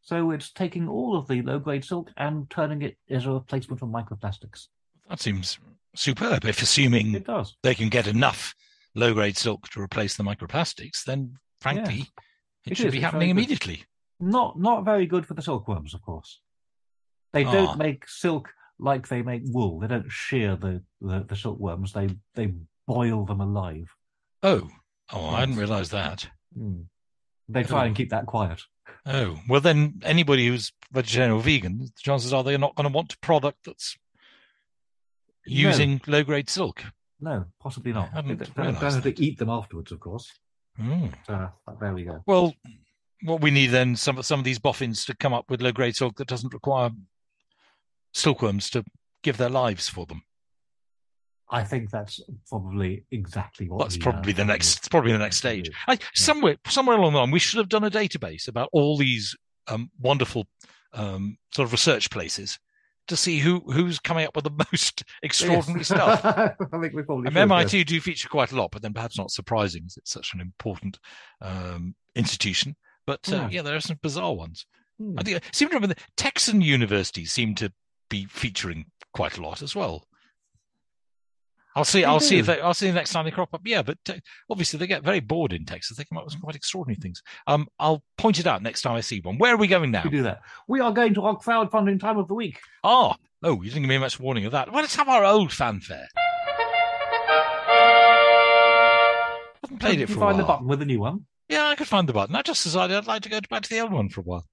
So 0.00 0.32
it's 0.32 0.50
taking 0.50 0.88
all 0.88 1.16
of 1.16 1.28
the 1.28 1.42
low 1.42 1.58
grade 1.58 1.84
silk 1.84 2.10
and 2.16 2.50
turning 2.50 2.82
it 2.82 2.96
as 3.08 3.26
a 3.26 3.32
replacement 3.32 3.78
for 3.78 3.86
microplastics. 3.86 4.66
That 5.08 5.20
seems 5.20 5.58
superb. 5.94 6.44
If 6.44 6.62
assuming 6.62 7.24
they 7.62 7.74
can 7.74 7.88
get 7.88 8.06
enough 8.06 8.54
low 8.94 9.14
grade 9.14 9.36
silk 9.36 9.68
to 9.70 9.80
replace 9.80 10.16
the 10.16 10.22
microplastics, 10.24 11.04
then 11.04 11.36
frankly, 11.60 12.06
it, 12.64 12.72
It 12.72 12.76
should 12.76 12.86
is, 12.86 12.92
be 12.92 13.00
happening 13.00 13.30
immediately. 13.30 13.84
Not 14.20 14.58
not 14.58 14.84
very 14.84 15.06
good 15.06 15.26
for 15.26 15.34
the 15.34 15.42
silkworms, 15.42 15.94
of 15.94 16.02
course. 16.02 16.40
They 17.32 17.44
Ah. 17.44 17.52
don't 17.52 17.78
make 17.78 18.08
silk 18.08 18.50
like 18.78 19.08
they 19.08 19.22
make 19.22 19.42
wool. 19.46 19.80
They 19.80 19.86
don't 19.88 20.10
shear 20.10 20.56
the, 20.56 20.82
the, 21.00 21.24
the 21.28 21.36
silkworms. 21.36 21.92
They 21.92 22.08
they 22.34 22.52
boil 22.86 23.24
them 23.24 23.40
alive. 23.40 23.88
Oh, 24.42 24.68
oh, 25.12 25.26
I 25.28 25.40
hadn't 25.40 25.54
Yes. 25.54 25.60
realised 25.60 25.92
that. 25.92 26.28
Hmm. 26.56 26.82
They 27.48 27.64
try 27.64 27.82
Oh. 27.82 27.86
and 27.86 27.96
keep 27.96 28.10
that 28.10 28.26
quiet. 28.26 28.62
Oh, 29.06 29.40
well, 29.48 29.60
then 29.60 30.00
anybody 30.04 30.46
who's 30.46 30.72
vegetarian 30.92 31.32
or 31.32 31.40
vegan, 31.40 31.78
the 31.78 31.90
chances 31.98 32.32
are 32.32 32.42
they're 32.44 32.58
not 32.58 32.74
going 32.76 32.88
to 32.88 32.94
want 32.94 33.12
a 33.14 33.18
product 33.18 33.64
that's 33.64 33.96
No. 35.46 35.52
using 35.52 36.00
low 36.06 36.22
grade 36.22 36.48
silk. 36.48 36.84
No, 37.20 37.44
possibly 37.60 37.92
not. 37.92 38.10
I 38.12 38.16
hadn't 38.16 38.38
They 38.38 38.62
don't, 38.62 38.74
have 38.74 39.02
to 39.02 39.22
eat 39.22 39.38
them 39.38 39.48
afterwards, 39.48 39.92
of 39.92 40.00
course. 40.00 40.32
Mm. 40.80 41.12
Uh, 41.28 41.48
there 41.80 41.94
we 41.94 42.04
go. 42.04 42.22
Well, 42.26 42.54
what 43.22 43.40
we 43.40 43.50
need 43.50 43.68
then 43.68 43.94
some 43.94 44.22
some 44.22 44.40
of 44.40 44.44
these 44.44 44.58
boffins 44.58 45.04
to 45.04 45.16
come 45.16 45.32
up 45.32 45.48
with 45.48 45.62
low 45.62 45.72
grade 45.72 45.94
silk 45.94 46.16
that 46.16 46.28
doesn't 46.28 46.52
require 46.52 46.90
silkworms 48.12 48.70
to 48.70 48.84
give 49.22 49.36
their 49.36 49.48
lives 49.48 49.88
for 49.88 50.06
them. 50.06 50.22
I 51.50 51.62
think 51.62 51.90
that's 51.90 52.20
probably 52.48 53.04
exactly 53.10 53.68
what. 53.68 53.78
That's 53.80 53.96
we, 53.96 54.00
uh, 54.00 54.10
probably 54.10 54.32
the 54.32 54.44
next. 54.44 54.78
It's 54.78 54.88
probably 54.88 55.12
the 55.12 55.18
next 55.18 55.36
stage. 55.36 55.70
I, 55.86 55.98
somewhere, 56.14 56.56
somewhere 56.66 56.96
along 56.96 57.12
the 57.12 57.18
line, 57.18 57.30
we 57.30 57.38
should 57.38 57.58
have 57.58 57.68
done 57.68 57.84
a 57.84 57.90
database 57.90 58.48
about 58.48 58.70
all 58.72 58.96
these 58.96 59.36
um, 59.68 59.90
wonderful 60.00 60.46
um, 60.94 61.36
sort 61.54 61.66
of 61.66 61.72
research 61.72 62.10
places 62.10 62.58
to 63.08 63.16
see 63.16 63.38
who 63.38 63.60
who's 63.72 63.98
coming 63.98 64.26
up 64.26 64.34
with 64.36 64.44
the 64.44 64.66
most 64.72 65.02
extraordinary 65.22 65.80
Yes. 65.80 65.88
stuff. 65.88 66.24
I 66.24 66.54
think 66.80 66.94
we 66.94 67.02
probably 67.02 67.30
should, 67.30 67.36
MIT 67.36 67.84
do 67.84 68.00
feature 68.00 68.28
quite 68.28 68.52
a 68.52 68.56
lot, 68.56 68.70
but 68.70 68.82
then 68.82 68.92
perhaps 68.94 69.18
not 69.18 69.30
surprising, 69.30 69.82
as 69.86 69.96
it's 69.96 70.10
such 70.12 70.32
an 70.34 70.40
important 70.40 70.98
um, 71.40 71.94
institution. 72.14 72.76
But 73.06 73.20
uh, 73.32 73.36
Yeah. 73.36 73.48
yeah, 73.50 73.62
there 73.62 73.76
are 73.76 73.80
some 73.80 73.98
bizarre 74.02 74.34
ones. 74.34 74.66
yes. 74.98 75.06
Hmm. 75.08 75.18
I 75.18 75.22
think 75.22 75.36
I 75.38 75.40
seem 75.52 75.68
to 75.68 75.74
remember 75.74 75.94
the 75.94 76.00
Texan 76.16 76.60
universities 76.60 77.32
seem 77.32 77.54
to 77.56 77.72
be 78.08 78.26
featuring 78.26 78.86
quite 79.14 79.38
a 79.38 79.42
lot 79.42 79.62
as 79.62 79.74
well. 79.74 80.06
I'll 81.74 81.84
see. 81.84 82.00
They 82.00 82.04
I'll 82.04 82.20
see 82.20 82.38
if 82.38 82.46
they, 82.46 82.60
I'll 82.60 82.74
see 82.74 82.88
the 82.88 82.92
next 82.92 83.12
time 83.12 83.24
they 83.24 83.30
crop 83.30 83.54
up. 83.54 83.62
Yeah, 83.64 83.82
but 83.82 83.98
uh, 84.08 84.14
obviously 84.50 84.78
they 84.78 84.86
get 84.86 85.02
very 85.02 85.20
bored 85.20 85.52
in 85.52 85.64
Texas. 85.64 85.96
They 85.96 86.04
come 86.04 86.18
up 86.18 86.24
with 86.24 86.40
quite 86.40 86.54
extraordinary 86.54 87.00
things. 87.00 87.22
Um, 87.46 87.66
I'll 87.78 88.02
point 88.18 88.38
it 88.38 88.46
out 88.46 88.62
next 88.62 88.82
time 88.82 88.94
I 88.94 89.00
see 89.00 89.20
one. 89.20 89.38
Where 89.38 89.54
are 89.54 89.58
we 89.58 89.68
going 89.68 89.90
now? 89.90 90.02
We 90.04 90.10
do 90.10 90.22
that. 90.24 90.40
We 90.68 90.80
are 90.80 90.92
going 90.92 91.14
to 91.14 91.22
our 91.22 91.36
crowdfunding 91.36 92.00
time 92.00 92.18
of 92.18 92.28
the 92.28 92.34
week. 92.34 92.58
Oh, 92.84 93.14
oh, 93.42 93.62
you 93.62 93.70
didn't 93.70 93.82
give 93.82 93.88
me 93.88 93.98
much 93.98 94.20
warning 94.20 94.44
of 94.44 94.52
that. 94.52 94.70
Well, 94.70 94.82
let's 94.82 94.96
have 94.96 95.08
our 95.08 95.24
old 95.24 95.52
fanfare. 95.52 96.08
I 99.54 99.58
haven't 99.62 99.78
played 99.78 100.00
it 100.00 100.08
you 100.08 100.14
for 100.14 100.20
a 100.20 100.26
find 100.26 100.38
the 100.38 100.44
button 100.44 100.66
with 100.66 100.80
the 100.80 100.84
new 100.84 101.00
one? 101.00 101.26
Yeah, 101.48 101.66
I 101.66 101.74
could 101.74 101.88
find 101.88 102.08
the 102.08 102.12
button. 102.12 102.36
I 102.36 102.42
just 102.42 102.64
decided 102.64 102.96
I'd 102.96 103.06
like 103.06 103.22
to 103.22 103.28
go 103.28 103.40
back 103.48 103.62
to 103.62 103.70
the 103.70 103.80
old 103.80 103.92
one 103.92 104.08
for 104.08 104.20
a 104.20 104.24
while. 104.24 104.46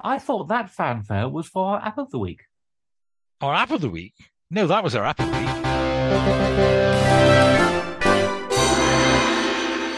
I 0.00 0.18
thought 0.18 0.48
that 0.48 0.70
fanfare 0.70 1.28
was 1.28 1.48
for 1.48 1.66
our 1.66 1.84
app 1.84 1.98
of 1.98 2.10
the 2.10 2.18
week. 2.18 2.42
Our 3.40 3.54
app 3.54 3.70
of 3.70 3.80
the 3.80 3.90
week. 3.90 4.14
No, 4.50 4.66
that 4.66 4.84
was 4.84 4.94
our 4.94 5.04
app 5.04 5.20
of 5.20 5.26
the 5.26 5.32
week. 5.32 5.65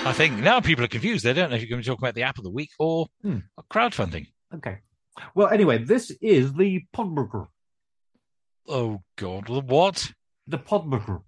I 0.07 0.13
think 0.15 0.39
now 0.39 0.61
people 0.61 0.85
are 0.85 0.89
confused. 0.89 1.25
They 1.25 1.33
don't 1.35 1.51
know 1.51 1.57
if 1.57 1.63
you're 1.63 1.69
going 1.69 1.83
to 1.83 1.89
talk 1.89 1.99
about 1.99 2.15
the 2.15 2.23
app 2.23 2.39
of 2.39 2.45
the 2.45 2.51
week 2.51 2.71
or 2.79 3.09
Hmm. 3.23 3.39
crowdfunding. 3.71 4.29
Okay. 4.55 4.79
Well, 5.35 5.49
anyway, 5.49 5.79
this 5.85 6.11
is 6.23 6.53
the 6.55 6.83
Podburger. 6.95 7.47
Oh 8.67 9.03
God, 9.17 9.47
the 9.47 9.61
what? 9.61 10.13
The 10.47 10.59
Podburger. 10.59 11.23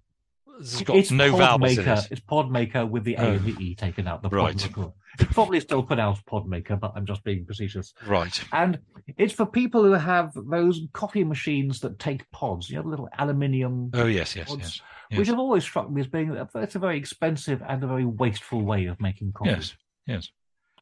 Has 0.59 0.81
got 0.83 0.95
It's 0.97 1.11
no 1.11 1.35
vowels 1.35 1.77
in 1.77 1.87
it. 1.87 2.07
It's 2.11 2.21
Podmaker 2.21 2.87
with 2.89 3.03
the 3.03 3.15
A 3.15 3.21
Oh. 3.21 3.31
and 3.33 3.45
the 3.45 3.63
E 3.63 3.75
taken 3.75 4.07
out. 4.07 4.21
The 4.21 4.29
Right. 4.29 4.55
Podburger. 4.55 4.93
It's 5.19 5.33
probably 5.33 5.59
still 5.59 5.83
pronounced 5.83 6.25
Podmaker, 6.25 6.79
but 6.79 6.93
I'm 6.95 7.05
just 7.05 7.23
being 7.23 7.45
facetious. 7.45 7.93
Right. 8.05 8.41
And 8.53 8.79
it's 9.17 9.33
for 9.33 9.45
people 9.45 9.83
who 9.83 9.91
have 9.91 10.31
those 10.35 10.81
coffee 10.93 11.23
machines 11.23 11.79
that 11.81 11.99
take 11.99 12.29
pods, 12.31 12.69
you 12.69 12.77
know, 12.81 12.87
little 12.87 13.09
aluminium 13.17 13.89
Oh 13.93 14.05
yes, 14.05 14.35
yes, 14.35 14.47
pods, 14.49 14.81
yes, 15.09 15.17
which 15.19 15.27
have 15.27 15.39
always 15.39 15.63
struck 15.63 15.89
me 15.91 16.01
as 16.01 16.07
being 16.07 16.31
a, 16.31 16.47
it's 16.55 16.75
a 16.75 16.79
very 16.79 16.97
expensive 16.97 17.61
and 17.67 17.83
a 17.83 17.87
very 17.87 18.05
wasteful 18.05 18.61
way 18.61 18.85
of 18.85 19.01
making 19.01 19.33
coffee. 19.33 19.49
yes, 19.51 19.75
yes. 20.07 20.29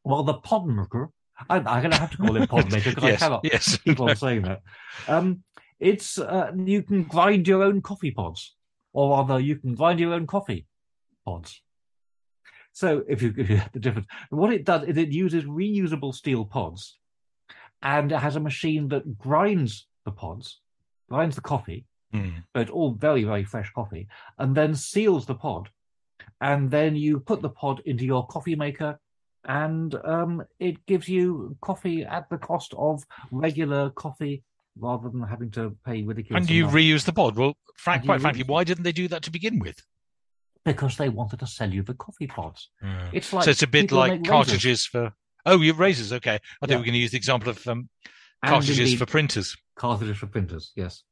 Well, 0.04 0.24
the 0.24 0.36
Podmaker, 0.36 1.08
I, 1.50 1.58
I'm 1.58 1.64
going 1.82 1.92
to 1.92 1.98
have 1.98 2.12
to 2.12 2.18
call 2.18 2.36
it 2.36 2.50
Podmaker 2.52 2.84
because 2.86 3.04
I 3.04 3.08
yes, 3.10 3.20
cannot 3.20 3.42
yes. 3.44 3.78
keep 3.78 4.00
on 4.00 4.16
saying 4.16 4.44
that. 4.44 4.62
Um, 5.08 5.44
it's 5.80 6.18
uh, 6.20 6.52
you 6.66 6.84
can 6.84 7.04
grind 7.04 7.48
your 7.48 7.64
own 7.64 7.82
coffee 7.82 8.12
pods, 8.12 8.56
or 8.94 9.12
rather, 9.12 9.40
you 9.40 9.58
can 9.58 9.76
grind 9.76 10.00
your 10.00 10.14
own 10.14 10.28
coffee 10.28 10.66
pods. 11.26 11.62
So, 12.72 13.04
if 13.08 13.22
you, 13.22 13.34
if 13.38 13.50
you 13.50 13.62
the 13.74 13.80
difference, 13.80 14.08
what 14.30 14.54
it 14.54 14.66
does 14.66 14.88
is 14.88 14.98
it 14.98 15.10
uses 15.12 15.44
reusable 15.46 16.14
steel 16.14 16.46
pods, 16.46 16.98
and 17.82 18.12
it 18.12 18.20
has 18.20 18.36
a 18.36 18.40
machine 18.40 18.88
that 18.90 19.18
grinds 19.18 19.88
the 20.06 20.12
pods, 20.12 20.62
grinds 21.10 21.36
the 21.36 21.42
coffee, 21.42 21.86
so 22.56 22.62
it's 22.62 22.72
all 22.72 22.94
very 22.94 23.24
very 23.24 23.44
fresh 23.44 23.72
coffee, 23.74 24.08
and 24.38 24.56
then 24.56 24.74
seals 24.76 25.26
the 25.26 25.36
pod, 25.36 25.70
and 26.42 26.72
then 26.72 26.96
you 26.96 27.20
put 27.20 27.42
the 27.42 27.50
pod 27.50 27.82
into 27.86 28.06
your 28.06 28.26
coffee 28.28 28.56
maker. 28.56 29.00
And 29.46 29.96
um, 30.04 30.44
it 30.60 30.86
gives 30.86 31.08
you 31.08 31.56
coffee 31.62 32.04
at 32.04 32.30
the 32.30 32.38
cost 32.38 32.74
of 32.78 33.06
regular 33.32 33.90
coffee 33.92 34.44
rather 34.80 35.10
than 35.10 35.22
having 35.22 35.52
to 35.52 35.76
pay 35.86 36.02
ridiculous. 36.04 36.42
And 36.42 36.50
you 36.50 36.68
reuse 36.68 37.06
the 37.06 37.14
pod. 37.14 37.38
Well, 37.38 37.56
frank, 37.78 38.06
quite 38.06 38.22
frankly, 38.22 38.44
why 38.44 38.64
didn't 38.64 38.84
they 38.84 38.92
do 38.92 39.08
that 39.10 39.24
to 39.24 39.32
begin 39.32 39.60
with? 39.60 39.82
because 40.66 40.98
they 40.98 41.10
wanted 41.10 41.40
to 41.40 41.48
sell 41.48 41.72
you 41.74 41.82
the 41.82 41.94
coffee 41.94 42.28
pods. 42.28 42.70
It's 43.14 43.32
like 43.34 43.46
so 43.46 43.50
it's 43.52 43.64
a 43.64 43.68
bit 43.68 43.92
like 43.92 44.12
razors. 44.12 44.28
cartridges 44.28 44.86
for. 44.86 45.14
Oh, 45.46 45.62
your 45.62 45.74
razors. 45.76 46.12
Okay, 46.14 46.36
I 46.36 46.38
Yeah. 46.68 46.76
we're 46.76 46.84
going 46.84 46.94
to 46.94 47.00
use 47.00 47.12
the 47.12 47.18
example 47.18 47.50
of 47.50 47.66
um, 47.68 47.90
cartridges 48.46 48.94
for 48.94 49.06
printers. 49.06 49.56
cartridges 49.76 50.18
for 50.18 50.28
printers. 50.28 50.72
Yes. 50.76 51.04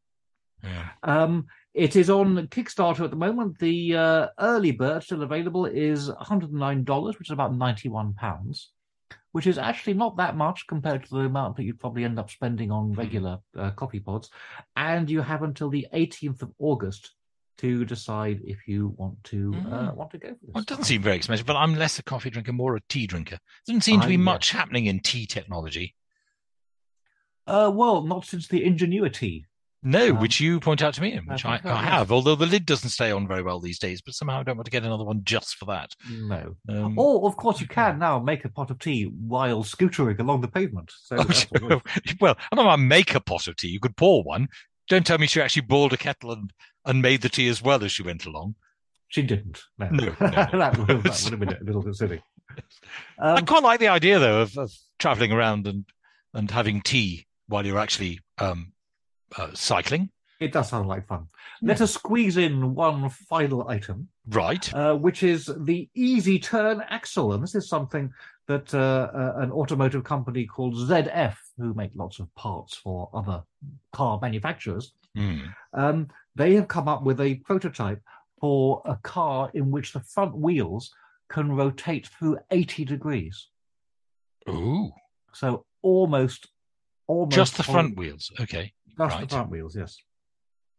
Yeah. 0.63 0.89
Um, 1.01 1.47
it 1.73 1.95
is 1.95 2.09
on 2.09 2.47
Kickstarter 2.47 3.03
at 3.05 3.09
the 3.09 3.15
moment. 3.15 3.57
The 3.59 3.95
uh, 3.95 4.27
early 4.39 4.71
bird 4.71 5.03
still 5.03 5.23
available 5.23 5.65
is 5.65 6.09
$109, 6.09 7.05
which 7.17 7.29
is 7.29 7.31
about 7.31 7.53
£91, 7.53 8.65
which 9.37 9.45
is 9.45 9.59
actually 9.59 9.93
not 9.93 10.17
that 10.17 10.35
much 10.35 10.65
compared 10.65 11.03
to 11.03 11.09
the 11.11 11.19
amount 11.19 11.55
that 11.55 11.63
you'd 11.63 11.79
probably 11.79 12.03
end 12.03 12.17
up 12.17 12.27
spending 12.31 12.71
on 12.71 12.85
Hmm. 12.87 12.93
regular 12.95 13.37
uh, 13.55 13.69
coffee 13.69 13.99
pods. 13.99 14.31
And 14.75 15.07
you 15.11 15.21
have 15.21 15.43
until 15.43 15.69
the 15.69 15.85
18th 15.93 16.41
of 16.41 16.51
August 16.57 17.11
to 17.59 17.85
decide 17.85 18.41
if 18.43 18.67
you 18.67 18.95
want 18.97 19.23
to 19.25 19.53
uh, 19.53 19.91
Mm. 19.91 19.95
want 19.95 20.09
to 20.09 20.17
go 20.17 20.29
for 20.29 20.45
this. 20.45 20.53
Well, 20.55 20.61
it 20.63 20.67
doesn't 20.67 20.85
seem 20.85 21.03
very 21.03 21.17
expensive, 21.17 21.45
but 21.45 21.55
I'm 21.55 21.75
less 21.75 21.99
a 21.99 22.03
coffee 22.03 22.31
drinker, 22.31 22.51
more 22.51 22.75
a 22.77 22.81
tea 22.89 23.05
drinker. 23.05 23.37
Doesn't 23.67 23.81
seem 23.81 23.99
to 23.99 24.05
I- 24.07 24.09
be 24.09 24.13
yeah. 24.13 24.31
much 24.33 24.49
happening 24.49 24.87
in 24.87 25.01
tea 25.01 25.27
technology. 25.27 25.93
Uh, 27.45 27.71
well, 27.71 28.01
not 28.03 28.25
since 28.25 28.47
the 28.47 28.61
IngenuiTEA. 28.65 29.45
No, 29.83 30.09
Um, 30.09 30.19
which 30.19 30.39
you 30.39 30.59
point 30.59 30.81
out 30.81 30.93
to 30.95 31.01
me, 31.01 31.13
and 31.13 31.29
I 31.29 31.33
which 31.33 31.45
I, 31.45 31.61
I 31.63 31.83
have. 31.83 32.11
Although 32.11 32.35
the 32.35 32.45
lid 32.47 32.65
doesn't 32.65 32.89
stay 32.89 33.11
on 33.11 33.27
very 33.27 33.43
well 33.43 33.59
these 33.59 33.77
days, 33.79 34.01
but 34.01 34.15
somehow 34.15 34.39
I 34.39 34.43
don't 34.43 34.57
want 34.57 34.65
to 34.65 34.71
get 34.71 34.83
another 34.83 35.03
one 35.05 35.21
just 35.23 35.55
for 35.55 35.65
that. 35.65 35.91
No. 36.09 36.55
Um, 36.67 36.97
Or, 36.97 37.27
of 37.27 37.37
course, 37.37 37.61
you 37.61 37.67
can 37.67 37.99
now 37.99 38.19
make 38.19 38.43
a 38.43 38.49
pot 38.49 38.71
of 38.71 38.79
tea 38.79 39.03
while 39.03 39.63
scootering 39.63 40.19
along 40.19 40.41
the 40.41 40.47
pavement. 40.47 40.91
So 41.03 41.17
Oh, 41.17 41.23
that's 41.23 41.45
well, 42.19 42.37
I 42.51 42.55
don't 42.55 42.65
know. 42.65 42.75
Make 42.77 43.13
a 43.15 43.19
pot 43.19 43.47
of 43.47 43.55
tea. 43.55 43.67
You 43.69 43.79
could 43.79 43.95
pour 43.95 44.23
one. 44.23 44.47
Don't 44.89 45.05
tell 45.05 45.17
me 45.19 45.27
she 45.27 45.41
actually 45.41 45.61
boiled 45.63 45.93
a 45.93 45.97
kettle 45.97 46.31
and, 46.31 46.51
and 46.85 47.01
made 47.01 47.21
the 47.21 47.29
tea 47.29 47.47
as 47.47 47.61
well 47.61 47.83
as 47.83 47.91
she 47.91 48.01
went 48.03 48.25
along. 48.25 48.55
she 49.09 49.21
didn't. 49.21 49.61
No, 49.77 49.89
No, 49.89 50.05
no. 50.05 50.11
that, 50.19 50.77
would, 50.77 50.87
that 51.03 51.21
would 51.23 51.31
have 51.31 51.39
been 51.39 51.49
a 51.53 51.63
little 51.63 51.83
bit 51.83 51.95
silly. 51.95 52.21
I 53.19 53.33
Um, 53.39 53.45
quite 53.45 53.63
like 53.63 53.79
the 53.79 53.89
idea 53.89 54.17
though 54.19 54.41
of, 54.41 54.57
of 54.57 54.71
traveling 54.97 55.31
around 55.31 55.67
and 55.67 55.85
and 56.33 56.49
having 56.51 56.81
tea 56.81 57.27
while 57.47 57.65
you're 57.65 57.79
actually 57.79 58.19
um, 58.39 58.71
uh, 59.37 59.49
cycling. 59.53 60.09
it 60.39 60.51
does 60.53 60.69
sound 60.69 60.87
like 60.87 61.07
fun. 61.07 61.27
Hmm. 61.59 61.67
Let 61.67 61.81
us 61.81 61.93
squeeze 61.93 62.37
in 62.37 62.75
one 62.75 63.09
final 63.09 63.67
item, 63.67 64.07
Right. 64.27 64.71
uh, 64.73 64.95
which 64.95 65.23
is 65.23 65.49
the 65.57 65.89
Easy 65.95 66.37
Turn 66.39 66.81
Axle, 66.89 67.33
and 67.33 67.41
this 67.43 67.55
is 67.55 67.67
something 67.67 68.13
that 68.47 68.73
uh, 68.73 69.09
uh, 69.13 69.33
an 69.41 69.51
automotive 69.51 70.03
company 70.03 70.45
called 70.45 70.75
ZF, 70.75 71.35
who 71.57 71.73
make 71.73 71.91
lots 71.95 72.19
of 72.19 72.33
parts 72.35 72.75
for 72.77 73.09
other 73.13 73.43
car 73.93 74.19
manufacturers, 74.21 74.93
Hmm. 75.15 75.39
um, 75.73 76.07
they 76.35 76.53
have 76.53 76.67
come 76.67 76.87
up 76.87 77.01
with 77.03 77.19
a 77.19 77.35
prototype 77.35 78.01
for 78.39 78.83
a 78.85 78.95
car 78.97 79.49
in 79.55 79.71
which 79.71 79.91
the 79.93 79.99
front 80.01 80.35
wheels 80.37 80.93
can 81.29 81.51
rotate 81.51 82.07
through 82.07 82.37
80 82.51 82.85
degrees. 82.85 83.47
Ooh. 84.47 84.91
So 85.33 85.65
almost, 85.81 86.47
almost 87.07 87.35
Just 87.35 87.57
the 87.57 87.63
front 87.63 87.97
wheels. 87.97 88.31
Okay. 88.39 88.71
Just 88.97 89.19
the 89.19 89.27
front 89.27 89.49
wheels, 89.49 89.75
yes. 89.75 89.97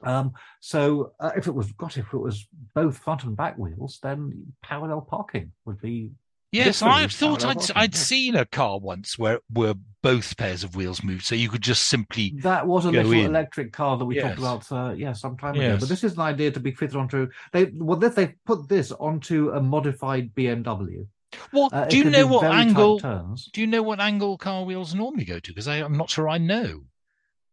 Um, 0.02 0.32
so 0.60 1.12
uh, 1.18 1.32
if 1.36 1.46
it 1.48 1.54
was, 1.54 1.72
got 1.72 1.96
if 1.96 2.12
it 2.12 2.18
was 2.18 2.46
both 2.74 2.98
front 2.98 3.24
and 3.24 3.36
back 3.36 3.58
wheels, 3.58 3.98
then 4.02 4.52
parallel 4.62 5.00
parking 5.00 5.52
would 5.64 5.80
be. 5.80 6.12
Yes, 6.50 6.80
I 6.80 7.06
thought 7.08 7.44
I'd 7.44 7.56
parking, 7.58 7.76
I'd 7.76 7.94
yes. 7.94 8.06
seen 8.06 8.34
a 8.34 8.46
car 8.46 8.78
once 8.78 9.18
where 9.18 9.40
where 9.52 9.74
both 10.02 10.36
pairs 10.38 10.64
of 10.64 10.76
wheels 10.76 11.02
moved, 11.02 11.24
so 11.24 11.34
you 11.34 11.50
could 11.50 11.60
just 11.62 11.88
simply 11.88 12.32
That 12.42 12.66
was 12.66 12.86
a 12.86 12.90
little 12.90 13.12
in. 13.12 13.26
electric 13.26 13.72
car 13.72 13.98
that 13.98 14.04
we 14.04 14.18
talked 14.18 14.38
about, 14.38 14.70
uh, 14.72 14.94
yeah, 14.96 15.12
some 15.12 15.36
time 15.36 15.56
ago. 15.56 15.76
But 15.78 15.88
this 15.88 16.04
is 16.04 16.14
an 16.14 16.20
idea 16.20 16.50
to 16.52 16.60
be 16.60 16.70
fitted 16.72 16.96
onto. 16.96 17.28
They 17.52 17.66
well, 17.74 17.98
they 17.98 18.08
they 18.08 18.34
put 18.46 18.68
this 18.68 18.92
onto 18.92 19.50
a 19.50 19.60
modified 19.60 20.34
BMW. 20.34 21.06
Well, 21.52 21.68
Uh, 21.70 21.84
do 21.84 21.98
you 21.98 22.04
know 22.04 22.26
what 22.26 22.44
angle? 22.44 23.00
turns? 23.00 23.50
Do 23.52 23.60
you 23.60 23.66
know 23.66 23.82
what 23.82 24.00
angle 24.00 24.38
car 24.38 24.64
wheels 24.64 24.94
normally 24.94 25.24
go 25.24 25.38
to? 25.40 25.50
Because 25.52 25.68
I'm 25.68 25.96
not 25.98 26.08
sure 26.08 26.28
I 26.28 26.38
know. 26.38 26.84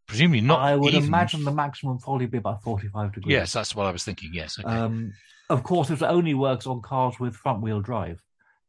Presumably 0.07 0.41
not. 0.41 0.59
I 0.59 0.75
would 0.75 0.93
even- 0.93 1.07
imagine 1.07 1.43
the 1.43 1.51
maximum 1.51 1.97
probably 1.99 2.27
be 2.27 2.37
about 2.37 2.61
forty-five 2.63 3.13
degrees. 3.13 3.31
Yes, 3.31 3.53
that's 3.53 3.75
what 3.75 3.85
I 3.87 3.91
was 3.91 4.03
thinking. 4.03 4.31
Yes. 4.33 4.59
Okay. 4.59 4.67
Um, 4.69 5.13
of 5.49 5.63
course, 5.63 5.89
it 5.89 6.01
only 6.01 6.33
works 6.33 6.67
on 6.67 6.81
cars 6.81 7.19
with 7.19 7.35
front-wheel 7.35 7.81
drive, 7.81 8.21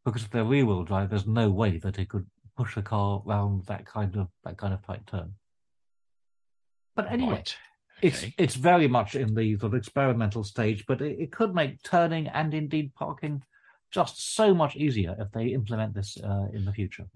because 0.04 0.22
if 0.24 0.30
they're 0.30 0.44
rear-wheel 0.44 0.84
drive, 0.84 1.10
there's 1.10 1.26
no 1.26 1.50
way 1.50 1.78
that 1.78 1.98
it 1.98 2.08
could 2.08 2.26
push 2.56 2.76
a 2.76 2.82
car 2.82 3.22
round 3.26 3.66
that 3.66 3.84
kind 3.84 4.16
of 4.16 4.28
that 4.44 4.56
kind 4.56 4.72
of 4.72 4.82
tight 4.86 5.06
turn. 5.06 5.34
But 6.94 7.12
anyway, 7.12 7.32
Right. 7.34 7.56
it's 8.00 8.24
it's 8.38 8.54
very 8.54 8.88
much 8.88 9.14
in 9.14 9.34
the 9.34 9.58
sort 9.58 9.74
of 9.74 9.78
experimental 9.78 10.42
stage, 10.44 10.86
but 10.86 11.02
it, 11.02 11.18
it 11.20 11.32
could 11.32 11.54
make 11.54 11.82
turning 11.82 12.28
and 12.28 12.54
indeed 12.54 12.94
parking 12.94 13.42
just 13.90 14.34
so 14.34 14.54
much 14.54 14.74
easier 14.76 15.14
if 15.18 15.30
they 15.32 15.48
implement 15.48 15.92
this 15.94 16.16
uh, 16.22 16.46
in 16.52 16.64
the 16.64 16.72
future. 16.72 17.06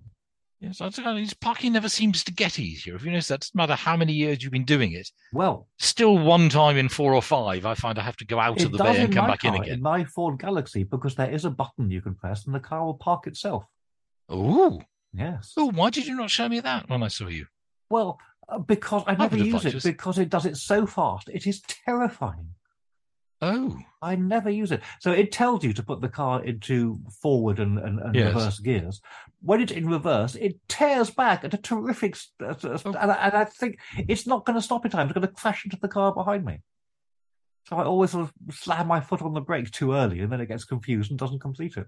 Yes, 0.60 0.82
I 0.82 0.90
don't 0.90 1.04
know, 1.16 1.24
parking 1.40 1.72
never 1.72 1.88
seems 1.88 2.22
to 2.24 2.32
get 2.32 2.58
easier. 2.58 2.94
If 2.94 3.02
you 3.02 3.10
notice, 3.10 3.28
that 3.28 3.40
doesn't 3.40 3.54
matter 3.54 3.74
how 3.74 3.96
many 3.96 4.12
years 4.12 4.42
you've 4.42 4.52
been 4.52 4.66
doing 4.66 4.92
it. 4.92 5.08
Well, 5.32 5.68
Still, 5.78 6.18
one 6.18 6.50
time 6.50 6.76
in 6.76 6.90
four 6.90 7.14
or 7.14 7.22
five, 7.22 7.64
I 7.64 7.74
find 7.74 7.98
I 7.98 8.02
have 8.02 8.18
to 8.18 8.26
go 8.26 8.38
out 8.38 8.62
of 8.62 8.70
the 8.70 8.76
bay 8.76 8.96
and 8.96 9.04
in 9.04 9.12
come 9.12 9.26
back 9.26 9.42
in 9.44 9.54
car, 9.54 9.62
again. 9.62 9.80
my 9.80 10.04
Ford 10.04 10.38
Galaxy, 10.38 10.84
because 10.84 11.14
there 11.14 11.30
is 11.30 11.46
a 11.46 11.50
button 11.50 11.90
you 11.90 12.02
can 12.02 12.14
press 12.14 12.44
and 12.44 12.54
the 12.54 12.60
car 12.60 12.84
will 12.84 12.94
park 12.94 13.26
itself. 13.26 13.64
Oh, 14.28 14.82
Yes. 15.14 15.54
oh! 15.56 15.70
Why 15.72 15.88
did 15.90 16.06
you 16.06 16.14
not 16.14 16.30
show 16.30 16.48
me 16.48 16.60
that 16.60 16.88
when 16.90 17.02
I 17.02 17.08
saw 17.08 17.26
you? 17.26 17.46
Well, 17.88 18.18
uh, 18.48 18.58
because 18.58 19.02
I 19.06 19.14
never 19.16 19.36
use 19.38 19.64
it 19.64 19.74
us. 19.76 19.82
because 19.82 20.18
it 20.18 20.28
does 20.28 20.46
it 20.46 20.56
so 20.56 20.86
fast. 20.86 21.28
It 21.30 21.46
is 21.46 21.62
terrifying. 21.62 22.50
Oh, 23.42 23.78
I 24.02 24.16
never 24.16 24.50
use 24.50 24.70
it. 24.70 24.82
So 24.98 25.12
it 25.12 25.32
tells 25.32 25.64
you 25.64 25.72
to 25.72 25.82
put 25.82 26.00
the 26.00 26.08
car 26.08 26.44
into 26.44 27.00
forward 27.22 27.58
and, 27.58 27.78
and, 27.78 27.98
and 27.98 28.14
Yes. 28.14 28.34
reverse 28.34 28.58
gears. 28.58 29.00
When 29.40 29.62
it's 29.62 29.72
in 29.72 29.88
reverse, 29.88 30.34
it 30.34 30.56
tears 30.68 31.10
back 31.10 31.44
at 31.44 31.54
a 31.54 31.58
terrific, 31.58 32.16
uh, 32.42 32.54
Oh. 32.62 32.80
and, 32.84 32.96
I, 33.10 33.14
and 33.14 33.34
I 33.34 33.44
think 33.44 33.78
it's 34.08 34.26
not 34.26 34.44
going 34.44 34.56
to 34.58 34.62
stop 34.62 34.84
in 34.84 34.90
time. 34.90 35.06
It's 35.06 35.14
going 35.14 35.26
to 35.26 35.32
crash 35.32 35.64
into 35.64 35.78
the 35.80 35.88
car 35.88 36.12
behind 36.12 36.44
me. 36.44 36.60
So 37.68 37.76
I 37.76 37.84
always 37.84 38.10
sort 38.10 38.24
of 38.24 38.54
slam 38.54 38.88
my 38.88 39.00
foot 39.00 39.22
on 39.22 39.32
the 39.32 39.40
brake 39.40 39.70
too 39.70 39.92
early, 39.94 40.20
and 40.20 40.30
then 40.32 40.40
it 40.40 40.46
gets 40.46 40.64
confused 40.64 41.10
and 41.10 41.18
doesn't 41.18 41.38
complete 41.40 41.76
it. 41.76 41.86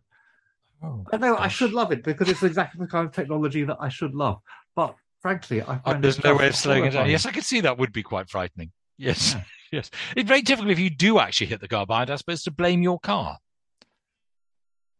Oh, 0.82 1.04
I 1.12 1.16
know 1.16 1.36
I 1.36 1.48
should 1.48 1.72
love 1.72 1.92
it 1.92 2.02
because 2.02 2.28
it's 2.28 2.42
exactly 2.42 2.78
the 2.78 2.90
kind 2.90 3.06
of 3.06 3.12
technology 3.12 3.64
that 3.64 3.76
I 3.80 3.88
should 3.88 4.14
love. 4.14 4.40
But 4.74 4.96
frankly, 5.20 5.60
I 5.62 5.74
Uh, 5.74 5.78
find 5.80 6.04
there's 6.04 6.22
no 6.22 6.36
way 6.36 6.48
of 6.48 6.56
slowing 6.56 6.84
it 6.84 6.90
down. 6.90 7.08
Yes, 7.08 7.26
I 7.26 7.30
can 7.30 7.42
see 7.42 7.60
that 7.60 7.78
would 7.78 7.92
be 7.92 8.02
quite 8.02 8.28
frightening. 8.30 8.70
Yes, 8.96 9.36
yes. 9.72 9.90
It's 10.16 10.28
very 10.28 10.42
difficult 10.42 10.70
if 10.70 10.78
you 10.78 10.90
do 10.90 11.18
actually 11.18 11.48
hit 11.48 11.60
the 11.60 11.68
car 11.68 11.86
behind. 11.86 12.10
I 12.10 12.16
suppose 12.16 12.44
to 12.44 12.50
blame 12.50 12.82
your 12.82 13.00
car. 13.00 13.38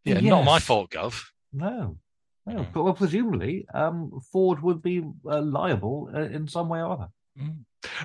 Yeah, 0.05 0.21
not 0.21 0.45
my 0.45 0.59
fault, 0.59 0.91
Gov. 0.91 1.23
No, 1.53 1.97
no. 2.47 2.55
Mm. 2.55 2.73
But 2.73 2.83
well, 2.83 2.95
presumably, 2.95 3.67
um, 3.73 4.21
Ford 4.33 4.61
would 4.63 4.83
be 4.83 5.05
uh, 5.25 5.41
liable 5.41 6.11
uh, 6.13 6.23
in 6.23 6.49
some 6.49 6.69
way 6.69 6.81
or 6.81 6.91
other. 6.91 7.09
Mm. 7.41 7.59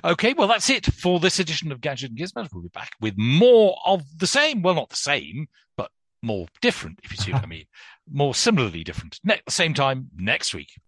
Okay, 0.04 0.32
well, 0.32 0.48
that's 0.48 0.70
it 0.70 0.86
for 0.86 1.18
this 1.20 1.38
edition 1.38 1.72
of 1.72 1.80
Gadget 1.80 2.10
and 2.10 2.18
Gizmos. 2.18 2.48
We'll 2.52 2.62
be 2.62 2.68
back 2.68 2.92
with 3.00 3.14
more 3.16 3.76
of 3.84 4.04
the 4.18 4.26
same. 4.26 4.62
Well, 4.62 4.74
not 4.74 4.90
the 4.90 4.96
same, 4.96 5.48
but 5.76 5.90
more 6.22 6.46
different, 6.60 7.00
if 7.02 7.10
you 7.10 7.16
see 7.16 7.32
what 7.32 7.42
I 7.42 7.46
mean. 7.46 7.64
More 8.10 8.34
similarly 8.34 8.84
different. 8.84 9.18
Ne- 9.24 9.40
same 9.48 9.74
time 9.74 10.08
next 10.16 10.54
week. 10.54 10.80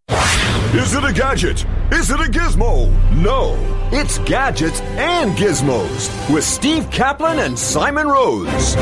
Is 0.74 0.94
it 0.94 1.04
a 1.04 1.12
gadget? 1.12 1.64
Is 1.92 2.10
it 2.10 2.20
a 2.20 2.30
gizmo? 2.30 2.90
No, 3.12 3.56
it's 3.92 4.18
gadgets 4.20 4.80
and 4.80 5.32
gizmos 5.36 6.32
with 6.32 6.44
Steve 6.44 6.90
Kaplan 6.90 7.38
and 7.40 7.58
Simon 7.58 8.06
Rose. 8.08 8.76